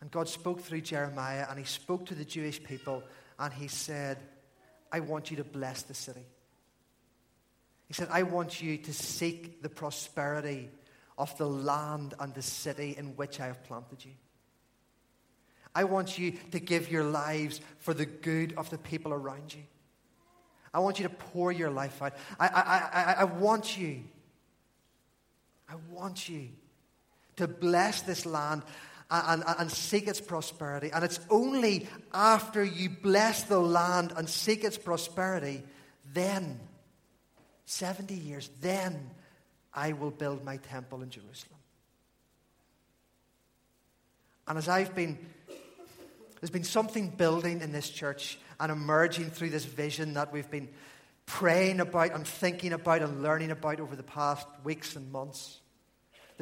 And 0.00 0.10
God 0.10 0.28
spoke 0.28 0.60
through 0.62 0.80
Jeremiah, 0.80 1.46
and 1.48 1.60
He 1.60 1.64
spoke 1.64 2.06
to 2.06 2.14
the 2.16 2.24
Jewish 2.24 2.60
people, 2.60 3.04
and 3.38 3.52
He 3.52 3.68
said, 3.68 4.18
I 4.92 5.00
want 5.00 5.30
you 5.30 5.38
to 5.38 5.44
bless 5.44 5.82
the 5.82 5.94
city. 5.94 6.26
He 7.88 7.94
said, 7.94 8.08
I 8.10 8.22
want 8.22 8.62
you 8.62 8.76
to 8.76 8.92
seek 8.92 9.62
the 9.62 9.68
prosperity 9.68 10.70
of 11.18 11.36
the 11.38 11.46
land 11.46 12.14
and 12.20 12.34
the 12.34 12.42
city 12.42 12.94
in 12.96 13.16
which 13.16 13.40
I 13.40 13.46
have 13.46 13.64
planted 13.64 14.04
you. 14.04 14.12
I 15.74 15.84
want 15.84 16.18
you 16.18 16.32
to 16.50 16.60
give 16.60 16.90
your 16.90 17.04
lives 17.04 17.60
for 17.78 17.94
the 17.94 18.04
good 18.04 18.54
of 18.56 18.68
the 18.70 18.78
people 18.78 19.12
around 19.12 19.54
you. 19.54 19.62
I 20.74 20.80
want 20.80 20.98
you 20.98 21.08
to 21.08 21.14
pour 21.14 21.52
your 21.52 21.70
life 21.70 22.00
out. 22.02 22.14
I, 22.38 22.48
I, 22.48 23.00
I, 23.00 23.14
I 23.20 23.24
want 23.24 23.78
you, 23.78 24.02
I 25.68 25.74
want 25.90 26.28
you 26.28 26.48
to 27.36 27.48
bless 27.48 28.02
this 28.02 28.26
land 28.26 28.62
and, 29.12 29.44
and, 29.46 29.56
and 29.58 29.70
seek 29.70 30.08
its 30.08 30.20
prosperity. 30.20 30.90
And 30.92 31.04
it's 31.04 31.20
only 31.30 31.86
after 32.14 32.64
you 32.64 32.88
bless 32.88 33.44
the 33.44 33.58
land 33.58 34.12
and 34.16 34.28
seek 34.28 34.64
its 34.64 34.78
prosperity, 34.78 35.62
then, 36.12 36.58
70 37.66 38.14
years, 38.14 38.50
then 38.60 39.10
I 39.74 39.92
will 39.92 40.10
build 40.10 40.44
my 40.44 40.56
temple 40.56 41.02
in 41.02 41.10
Jerusalem. 41.10 41.58
And 44.48 44.58
as 44.58 44.68
I've 44.68 44.94
been, 44.94 45.18
there's 46.40 46.50
been 46.50 46.64
something 46.64 47.08
building 47.08 47.60
in 47.60 47.72
this 47.72 47.88
church 47.88 48.38
and 48.58 48.72
emerging 48.72 49.30
through 49.30 49.50
this 49.50 49.64
vision 49.64 50.14
that 50.14 50.32
we've 50.32 50.50
been 50.50 50.68
praying 51.26 51.80
about 51.80 52.12
and 52.12 52.26
thinking 52.26 52.72
about 52.72 53.02
and 53.02 53.22
learning 53.22 53.50
about 53.50 53.78
over 53.78 53.94
the 53.94 54.02
past 54.02 54.46
weeks 54.64 54.96
and 54.96 55.10
months. 55.12 55.61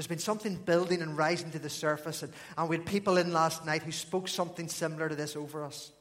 There's 0.00 0.06
been 0.06 0.18
something 0.18 0.54
building 0.54 1.02
and 1.02 1.14
rising 1.14 1.50
to 1.50 1.58
the 1.58 1.68
surface. 1.68 2.22
And, 2.22 2.32
and 2.56 2.70
we 2.70 2.76
had 2.78 2.86
people 2.86 3.18
in 3.18 3.34
last 3.34 3.66
night 3.66 3.82
who 3.82 3.92
spoke 3.92 4.28
something 4.28 4.66
similar 4.66 5.10
to 5.10 5.14
this 5.14 5.36
over 5.36 5.62
us. 5.62 5.92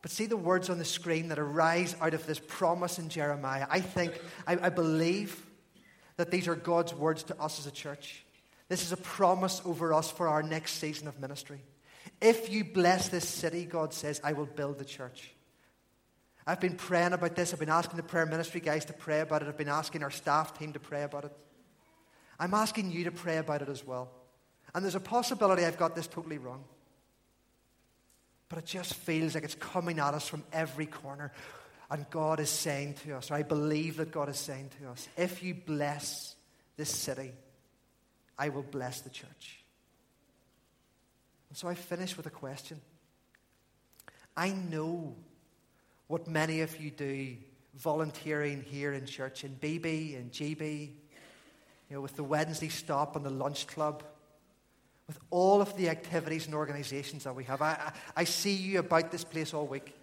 But 0.00 0.10
see 0.10 0.24
the 0.24 0.38
words 0.38 0.70
on 0.70 0.78
the 0.78 0.84
screen 0.86 1.28
that 1.28 1.38
arise 1.38 1.94
out 2.00 2.14
of 2.14 2.24
this 2.24 2.38
promise 2.38 2.98
in 2.98 3.10
Jeremiah. 3.10 3.66
I 3.68 3.80
think, 3.80 4.18
I, 4.46 4.56
I 4.56 4.68
believe 4.70 5.38
that 6.16 6.30
these 6.30 6.48
are 6.48 6.54
God's 6.54 6.94
words 6.94 7.24
to 7.24 7.38
us 7.38 7.58
as 7.58 7.66
a 7.66 7.70
church. 7.70 8.24
This 8.70 8.82
is 8.82 8.90
a 8.90 8.96
promise 8.96 9.60
over 9.66 9.92
us 9.92 10.10
for 10.10 10.26
our 10.26 10.42
next 10.42 10.76
season 10.76 11.08
of 11.08 11.20
ministry. 11.20 11.60
If 12.22 12.50
you 12.50 12.64
bless 12.64 13.10
this 13.10 13.28
city, 13.28 13.66
God 13.66 13.92
says, 13.92 14.18
I 14.24 14.32
will 14.32 14.46
build 14.46 14.78
the 14.78 14.86
church. 14.86 15.30
I've 16.46 16.60
been 16.60 16.76
praying 16.76 17.12
about 17.12 17.36
this. 17.36 17.52
I've 17.52 17.60
been 17.60 17.68
asking 17.68 17.98
the 17.98 18.02
prayer 18.02 18.24
ministry 18.24 18.60
guys 18.60 18.86
to 18.86 18.94
pray 18.94 19.20
about 19.20 19.42
it. 19.42 19.48
I've 19.48 19.58
been 19.58 19.68
asking 19.68 20.02
our 20.02 20.10
staff 20.10 20.58
team 20.58 20.72
to 20.72 20.80
pray 20.80 21.02
about 21.02 21.26
it. 21.26 21.36
I'm 22.38 22.54
asking 22.54 22.92
you 22.92 23.04
to 23.04 23.10
pray 23.10 23.38
about 23.38 23.62
it 23.62 23.68
as 23.68 23.86
well. 23.86 24.10
And 24.74 24.84
there's 24.84 24.94
a 24.94 25.00
possibility 25.00 25.64
I've 25.64 25.78
got 25.78 25.94
this 25.94 26.06
totally 26.06 26.38
wrong. 26.38 26.64
But 28.48 28.58
it 28.58 28.66
just 28.66 28.94
feels 28.94 29.34
like 29.34 29.44
it's 29.44 29.54
coming 29.54 29.98
at 29.98 30.14
us 30.14 30.28
from 30.28 30.44
every 30.52 30.86
corner. 30.86 31.32
And 31.90 32.08
God 32.10 32.40
is 32.40 32.50
saying 32.50 32.94
to 33.04 33.16
us, 33.16 33.30
or 33.30 33.34
I 33.34 33.42
believe 33.42 33.96
that 33.96 34.10
God 34.10 34.28
is 34.28 34.38
saying 34.38 34.70
to 34.80 34.90
us, 34.90 35.08
if 35.16 35.42
you 35.42 35.54
bless 35.54 36.34
this 36.76 36.90
city, 36.90 37.32
I 38.38 38.50
will 38.50 38.62
bless 38.62 39.00
the 39.00 39.10
church. 39.10 39.64
And 41.48 41.56
so 41.56 41.68
I 41.68 41.74
finish 41.74 42.16
with 42.16 42.26
a 42.26 42.30
question. 42.30 42.80
I 44.36 44.50
know 44.50 45.16
what 46.08 46.28
many 46.28 46.60
of 46.60 46.78
you 46.80 46.90
do 46.90 47.36
volunteering 47.74 48.62
here 48.62 48.92
in 48.92 49.06
church, 49.06 49.44
in 49.44 49.56
BB 49.56 50.16
and 50.16 50.30
GB, 50.30 50.90
you 51.88 51.96
know, 51.96 52.02
with 52.02 52.16
the 52.16 52.24
Wednesday 52.24 52.68
stop 52.68 53.16
and 53.16 53.24
the 53.24 53.30
lunch 53.30 53.66
club, 53.66 54.02
with 55.06 55.18
all 55.30 55.60
of 55.60 55.76
the 55.76 55.88
activities 55.88 56.46
and 56.46 56.54
organizations 56.54 57.24
that 57.24 57.34
we 57.34 57.44
have. 57.44 57.62
I, 57.62 57.72
I, 57.72 57.92
I 58.16 58.24
see 58.24 58.54
you 58.54 58.80
about 58.80 59.12
this 59.12 59.24
place 59.24 59.54
all 59.54 59.66
week, 59.66 59.94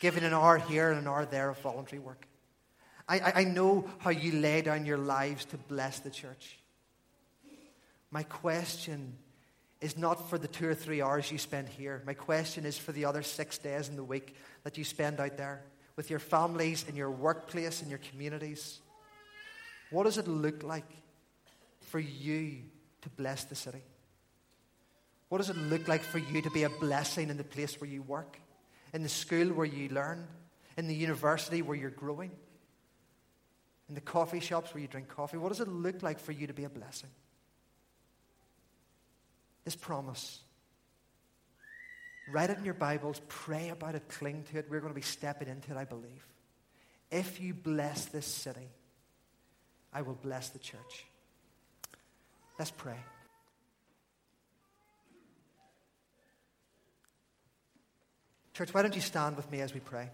giving 0.00 0.24
an 0.24 0.32
hour 0.32 0.58
here 0.58 0.90
and 0.90 0.98
an 0.98 1.06
hour 1.06 1.26
there 1.26 1.50
of 1.50 1.58
voluntary 1.58 2.00
work. 2.00 2.26
I, 3.08 3.18
I, 3.18 3.32
I 3.36 3.44
know 3.44 3.88
how 3.98 4.10
you 4.10 4.32
lay 4.32 4.62
down 4.62 4.86
your 4.86 4.98
lives 4.98 5.44
to 5.46 5.58
bless 5.58 6.00
the 6.00 6.10
church. 6.10 6.58
My 8.10 8.22
question 8.22 9.14
is 9.80 9.98
not 9.98 10.30
for 10.30 10.38
the 10.38 10.48
two 10.48 10.68
or 10.68 10.74
three 10.74 11.02
hours 11.02 11.30
you 11.30 11.38
spend 11.38 11.68
here. 11.68 12.02
My 12.06 12.14
question 12.14 12.64
is 12.64 12.78
for 12.78 12.92
the 12.92 13.04
other 13.04 13.22
six 13.22 13.58
days 13.58 13.88
in 13.88 13.96
the 13.96 14.04
week 14.04 14.34
that 14.64 14.78
you 14.78 14.84
spend 14.84 15.20
out 15.20 15.36
there 15.36 15.62
with 15.96 16.08
your 16.08 16.18
families, 16.18 16.86
in 16.88 16.96
your 16.96 17.10
workplace, 17.10 17.82
in 17.82 17.90
your 17.90 17.98
communities. 17.98 18.80
What 19.90 20.04
does 20.04 20.18
it 20.18 20.28
look 20.28 20.62
like 20.62 20.88
for 21.80 21.98
you 21.98 22.58
to 23.02 23.08
bless 23.10 23.44
the 23.44 23.54
city? 23.54 23.82
What 25.28 25.38
does 25.38 25.50
it 25.50 25.56
look 25.56 25.88
like 25.88 26.02
for 26.02 26.18
you 26.18 26.42
to 26.42 26.50
be 26.50 26.64
a 26.64 26.70
blessing 26.70 27.30
in 27.30 27.36
the 27.36 27.44
place 27.44 27.80
where 27.80 27.90
you 27.90 28.02
work, 28.02 28.38
in 28.92 29.02
the 29.02 29.08
school 29.08 29.48
where 29.48 29.66
you 29.66 29.88
learn, 29.88 30.26
in 30.76 30.88
the 30.88 30.94
university 30.94 31.62
where 31.62 31.76
you're 31.76 31.90
growing, 31.90 32.30
in 33.88 33.94
the 33.94 34.00
coffee 34.00 34.40
shops 34.40 34.74
where 34.74 34.80
you 34.80 34.88
drink 34.88 35.08
coffee? 35.08 35.36
What 35.36 35.48
does 35.48 35.60
it 35.60 35.68
look 35.68 36.02
like 36.02 36.20
for 36.20 36.32
you 36.32 36.46
to 36.46 36.52
be 36.52 36.64
a 36.64 36.68
blessing? 36.68 37.10
This 39.64 39.76
promise. 39.76 40.40
Write 42.28 42.50
it 42.50 42.58
in 42.58 42.64
your 42.64 42.74
Bibles, 42.74 43.20
pray 43.28 43.68
about 43.68 43.94
it, 43.94 44.08
cling 44.08 44.44
to 44.50 44.58
it. 44.58 44.66
We're 44.68 44.80
going 44.80 44.92
to 44.92 44.98
be 44.98 45.02
stepping 45.02 45.48
into 45.48 45.72
it, 45.72 45.76
I 45.76 45.84
believe. 45.84 46.24
If 47.10 47.40
you 47.40 47.54
bless 47.54 48.06
this 48.06 48.26
city, 48.26 48.68
I 49.96 50.02
will 50.02 50.18
bless 50.22 50.50
the 50.50 50.58
church. 50.58 51.06
Let's 52.58 52.70
pray. 52.70 52.98
Church, 58.52 58.74
why 58.74 58.82
don't 58.82 58.94
you 58.94 59.00
stand 59.00 59.38
with 59.38 59.50
me 59.50 59.62
as 59.62 59.72
we 59.72 59.80
pray? 59.80 60.10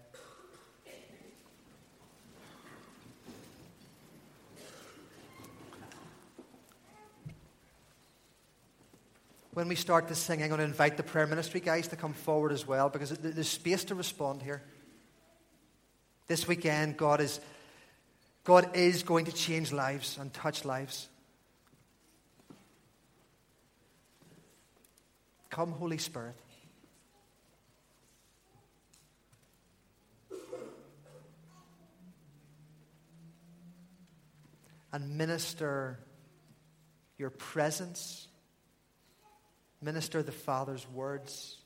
When 9.51 9.67
we 9.67 9.75
start 9.75 10.07
to 10.07 10.15
sing, 10.15 10.41
I'm 10.41 10.47
going 10.47 10.59
to 10.59 10.63
invite 10.63 10.95
the 10.95 11.03
prayer 11.03 11.27
ministry 11.27 11.59
guys 11.59 11.89
to 11.89 11.97
come 11.97 12.13
forward 12.13 12.53
as 12.53 12.65
well 12.65 12.87
because 12.87 13.09
there's 13.09 13.49
space 13.49 13.83
to 13.85 13.95
respond 13.95 14.43
here. 14.43 14.63
This 16.27 16.47
weekend, 16.47 16.95
God 16.95 17.19
is, 17.19 17.41
God 18.43 18.75
is 18.75 19.03
going 19.03 19.25
to 19.25 19.31
change 19.31 19.71
lives 19.71 20.17
and 20.19 20.33
touch 20.33 20.65
lives. 20.65 21.07
Come, 25.49 25.71
Holy 25.71 25.97
Spirit. 25.97 26.35
and 34.93 35.17
minister 35.17 35.97
your 37.17 37.31
presence, 37.31 38.27
minister 39.81 40.21
the 40.21 40.31
Father's 40.31 40.87
words, 40.89 41.57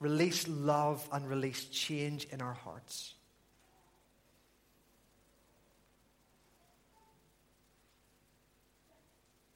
release 0.00 0.48
love 0.48 1.06
and 1.12 1.28
release 1.28 1.66
change 1.66 2.26
in 2.32 2.40
our 2.40 2.54
hearts. 2.54 3.14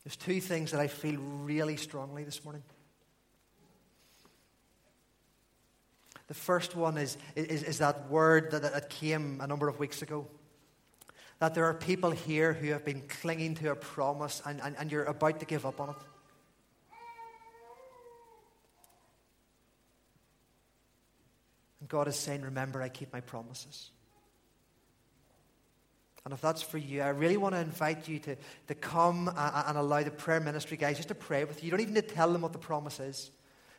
There's 0.04 0.16
two 0.16 0.40
things 0.40 0.70
that 0.72 0.80
I 0.80 0.86
feel 0.86 1.16
really 1.16 1.76
strongly 1.76 2.24
this 2.24 2.44
morning. 2.44 2.62
The 6.26 6.34
first 6.34 6.74
one 6.74 6.96
is, 6.96 7.16
is, 7.36 7.62
is 7.62 7.78
that 7.78 8.10
word 8.10 8.50
that, 8.52 8.62
that 8.62 8.90
came 8.90 9.40
a 9.40 9.46
number 9.46 9.68
of 9.68 9.78
weeks 9.78 10.02
ago 10.02 10.26
that 11.38 11.54
there 11.54 11.64
are 11.64 11.74
people 11.74 12.10
here 12.10 12.52
who 12.52 12.68
have 12.68 12.84
been 12.84 13.02
clinging 13.02 13.54
to 13.56 13.70
a 13.70 13.76
promise 13.76 14.40
and, 14.46 14.60
and, 14.62 14.76
and 14.78 14.90
you're 14.90 15.04
about 15.04 15.40
to 15.40 15.46
give 15.46 15.66
up 15.66 15.80
on 15.80 15.90
it. 15.90 15.96
And 21.80 21.88
God 21.88 22.08
is 22.08 22.16
saying, 22.16 22.42
Remember, 22.42 22.80
I 22.80 22.88
keep 22.88 23.12
my 23.12 23.20
promises. 23.20 23.90
And 26.24 26.32
if 26.32 26.40
that's 26.40 26.62
for 26.62 26.78
you, 26.78 27.02
I 27.02 27.08
really 27.08 27.36
want 27.36 27.54
to 27.54 27.60
invite 27.60 28.08
you 28.08 28.18
to, 28.20 28.36
to 28.68 28.74
come 28.74 29.28
and 29.28 29.76
allow 29.76 30.02
the 30.02 30.10
prayer 30.10 30.40
ministry 30.40 30.76
guys 30.76 30.96
just 30.96 31.08
to 31.08 31.14
pray 31.14 31.44
with 31.44 31.62
you. 31.62 31.66
You 31.66 31.70
don't 31.70 31.80
even 31.80 31.94
need 31.94 32.08
to 32.08 32.14
tell 32.14 32.32
them 32.32 32.42
what 32.42 32.52
the 32.52 32.58
promise 32.58 32.98
is. 32.98 33.30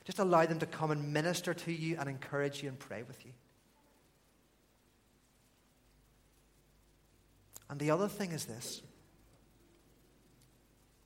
Just 0.03 0.19
allow 0.19 0.45
them 0.45 0.60
to 0.60 0.67
come 0.67 0.91
and 0.91 1.12
minister 1.12 1.55
to 1.55 1.71
you 1.71 1.97
and 1.99 2.08
encourage 2.08 2.62
you 2.62 2.69
and 2.69 2.77
pray 2.77 3.01
with 3.01 3.25
you. 3.25 3.31
And 7.69 7.79
the 7.79 7.89
other 7.89 8.08
thing 8.08 8.31
is 8.31 8.45
this 8.45 8.81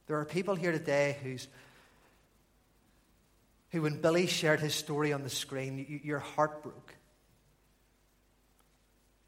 there 0.08 0.18
are 0.18 0.26
people 0.26 0.56
here 0.56 0.72
today 0.72 1.18
who's, 1.22 1.48
who, 3.70 3.84
when 3.84 4.02
Billy 4.02 4.26
shared 4.26 4.60
his 4.60 4.74
story 4.74 5.14
on 5.14 5.24
the 5.24 5.30
screen, 5.30 5.86
you, 5.88 6.00
your 6.04 6.18
heart 6.18 6.64
broke. 6.64 6.96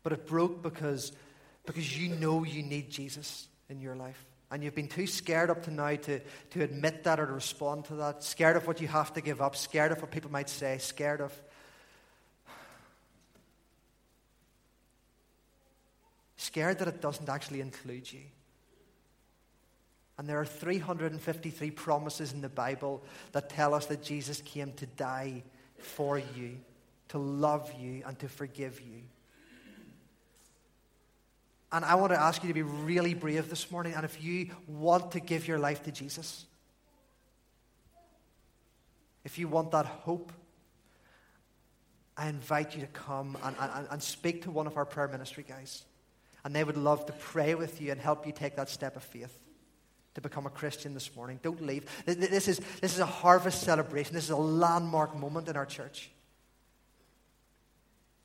But 0.01 0.11
it 0.11 0.25
broke 0.25 0.63
because, 0.63 1.11
because 1.65 1.97
you 1.97 2.15
know 2.15 2.43
you 2.43 2.63
need 2.63 2.89
Jesus 2.89 3.47
in 3.69 3.79
your 3.79 3.95
life. 3.95 4.25
And 4.51 4.63
you've 4.63 4.75
been 4.75 4.89
too 4.89 5.07
scared 5.07 5.49
up 5.49 5.63
to 5.63 5.71
now 5.71 5.95
to, 5.95 6.19
to 6.19 6.61
admit 6.61 7.05
that 7.05 7.19
or 7.19 7.25
to 7.25 7.31
respond 7.31 7.85
to 7.85 7.95
that. 7.95 8.23
Scared 8.23 8.57
of 8.57 8.67
what 8.67 8.81
you 8.81 8.87
have 8.87 9.13
to 9.13 9.21
give 9.21 9.41
up, 9.41 9.55
scared 9.55 9.93
of 9.93 10.01
what 10.01 10.11
people 10.11 10.29
might 10.29 10.49
say, 10.49 10.77
scared 10.77 11.21
of 11.21 11.33
scared 16.35 16.79
that 16.79 16.87
it 16.89 16.99
doesn't 16.99 17.29
actually 17.29 17.61
include 17.61 18.11
you. 18.11 18.23
And 20.17 20.27
there 20.27 20.39
are 20.39 20.45
353 20.45 21.71
promises 21.71 22.33
in 22.33 22.41
the 22.41 22.49
Bible 22.49 23.03
that 23.31 23.49
tell 23.49 23.73
us 23.73 23.85
that 23.85 24.03
Jesus 24.03 24.41
came 24.41 24.73
to 24.73 24.85
die 24.85 25.43
for 25.77 26.19
you, 26.19 26.57
to 27.07 27.17
love 27.17 27.71
you, 27.79 28.03
and 28.05 28.19
to 28.19 28.27
forgive 28.27 28.81
you. 28.81 29.03
And 31.71 31.85
I 31.85 31.95
want 31.95 32.11
to 32.11 32.19
ask 32.19 32.43
you 32.43 32.49
to 32.49 32.53
be 32.53 32.63
really 32.63 33.13
brave 33.13 33.49
this 33.49 33.71
morning. 33.71 33.93
And 33.93 34.03
if 34.03 34.21
you 34.21 34.49
want 34.67 35.11
to 35.11 35.19
give 35.19 35.47
your 35.47 35.57
life 35.57 35.83
to 35.83 35.91
Jesus, 35.91 36.45
if 39.23 39.39
you 39.39 39.47
want 39.47 39.71
that 39.71 39.85
hope, 39.85 40.33
I 42.17 42.27
invite 42.27 42.75
you 42.75 42.81
to 42.81 42.87
come 42.87 43.37
and, 43.41 43.55
and, 43.59 43.87
and 43.89 44.03
speak 44.03 44.43
to 44.43 44.51
one 44.51 44.67
of 44.67 44.75
our 44.75 44.85
prayer 44.85 45.07
ministry 45.07 45.45
guys. 45.47 45.83
And 46.43 46.55
they 46.55 46.63
would 46.63 46.77
love 46.77 47.05
to 47.05 47.13
pray 47.13 47.55
with 47.55 47.81
you 47.81 47.91
and 47.91 48.01
help 48.01 48.25
you 48.25 48.33
take 48.33 48.55
that 48.57 48.69
step 48.69 48.95
of 48.95 49.03
faith 49.03 49.37
to 50.15 50.21
become 50.21 50.45
a 50.45 50.49
Christian 50.49 50.93
this 50.93 51.15
morning. 51.15 51.39
Don't 51.41 51.61
leave. 51.65 51.85
This 52.05 52.47
is, 52.47 52.59
this 52.81 52.93
is 52.93 52.99
a 52.99 53.05
harvest 53.05 53.61
celebration. 53.61 54.13
This 54.13 54.25
is 54.25 54.31
a 54.31 54.35
landmark 54.35 55.15
moment 55.15 55.47
in 55.47 55.55
our 55.55 55.65
church. 55.65 56.11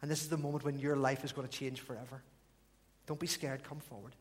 And 0.03 0.11
this 0.11 0.23
is 0.23 0.29
the 0.29 0.37
moment 0.37 0.65
when 0.65 0.79
your 0.79 0.97
life 0.97 1.25
is 1.25 1.33
going 1.33 1.47
to 1.47 1.53
change 1.53 1.81
forever. 1.81 2.23
Don't 3.07 3.21
be 3.21 3.27
scared. 3.27 3.62
Come 3.64 3.79
forward. 3.79 4.14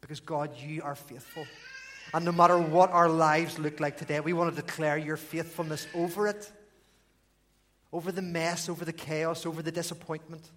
Because, 0.00 0.20
God, 0.20 0.50
you 0.56 0.82
are 0.82 0.94
faithful. 0.94 1.46
And 2.14 2.24
no 2.24 2.32
matter 2.32 2.58
what 2.58 2.90
our 2.90 3.08
lives 3.08 3.58
look 3.58 3.80
like 3.80 3.96
today, 3.96 4.20
we 4.20 4.32
want 4.32 4.54
to 4.54 4.62
declare 4.62 4.96
your 4.96 5.16
faithfulness 5.16 5.86
over 5.94 6.28
it, 6.28 6.50
over 7.92 8.12
the 8.12 8.22
mess, 8.22 8.68
over 8.68 8.84
the 8.84 8.92
chaos, 8.92 9.44
over 9.44 9.62
the 9.62 9.72
disappointment 9.72 10.48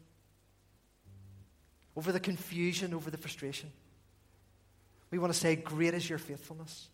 over 1.99 2.13
the 2.13 2.19
confusion, 2.19 2.93
over 2.93 3.12
the 3.12 3.17
frustration. 3.17 3.69
We 5.12 5.17
want 5.17 5.34
to 5.34 5.38
say, 5.38 5.58
Great 5.58 5.93
is 5.93 6.10
your 6.10 6.17
faithfulness. 6.17 6.88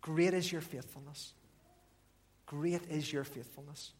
Great 0.00 0.34
is 0.34 0.50
your 0.50 0.60
faithfulness. 0.60 1.34
Great 2.46 2.82
is 2.90 3.12
your 3.12 3.22
faithfulness. 3.22 3.92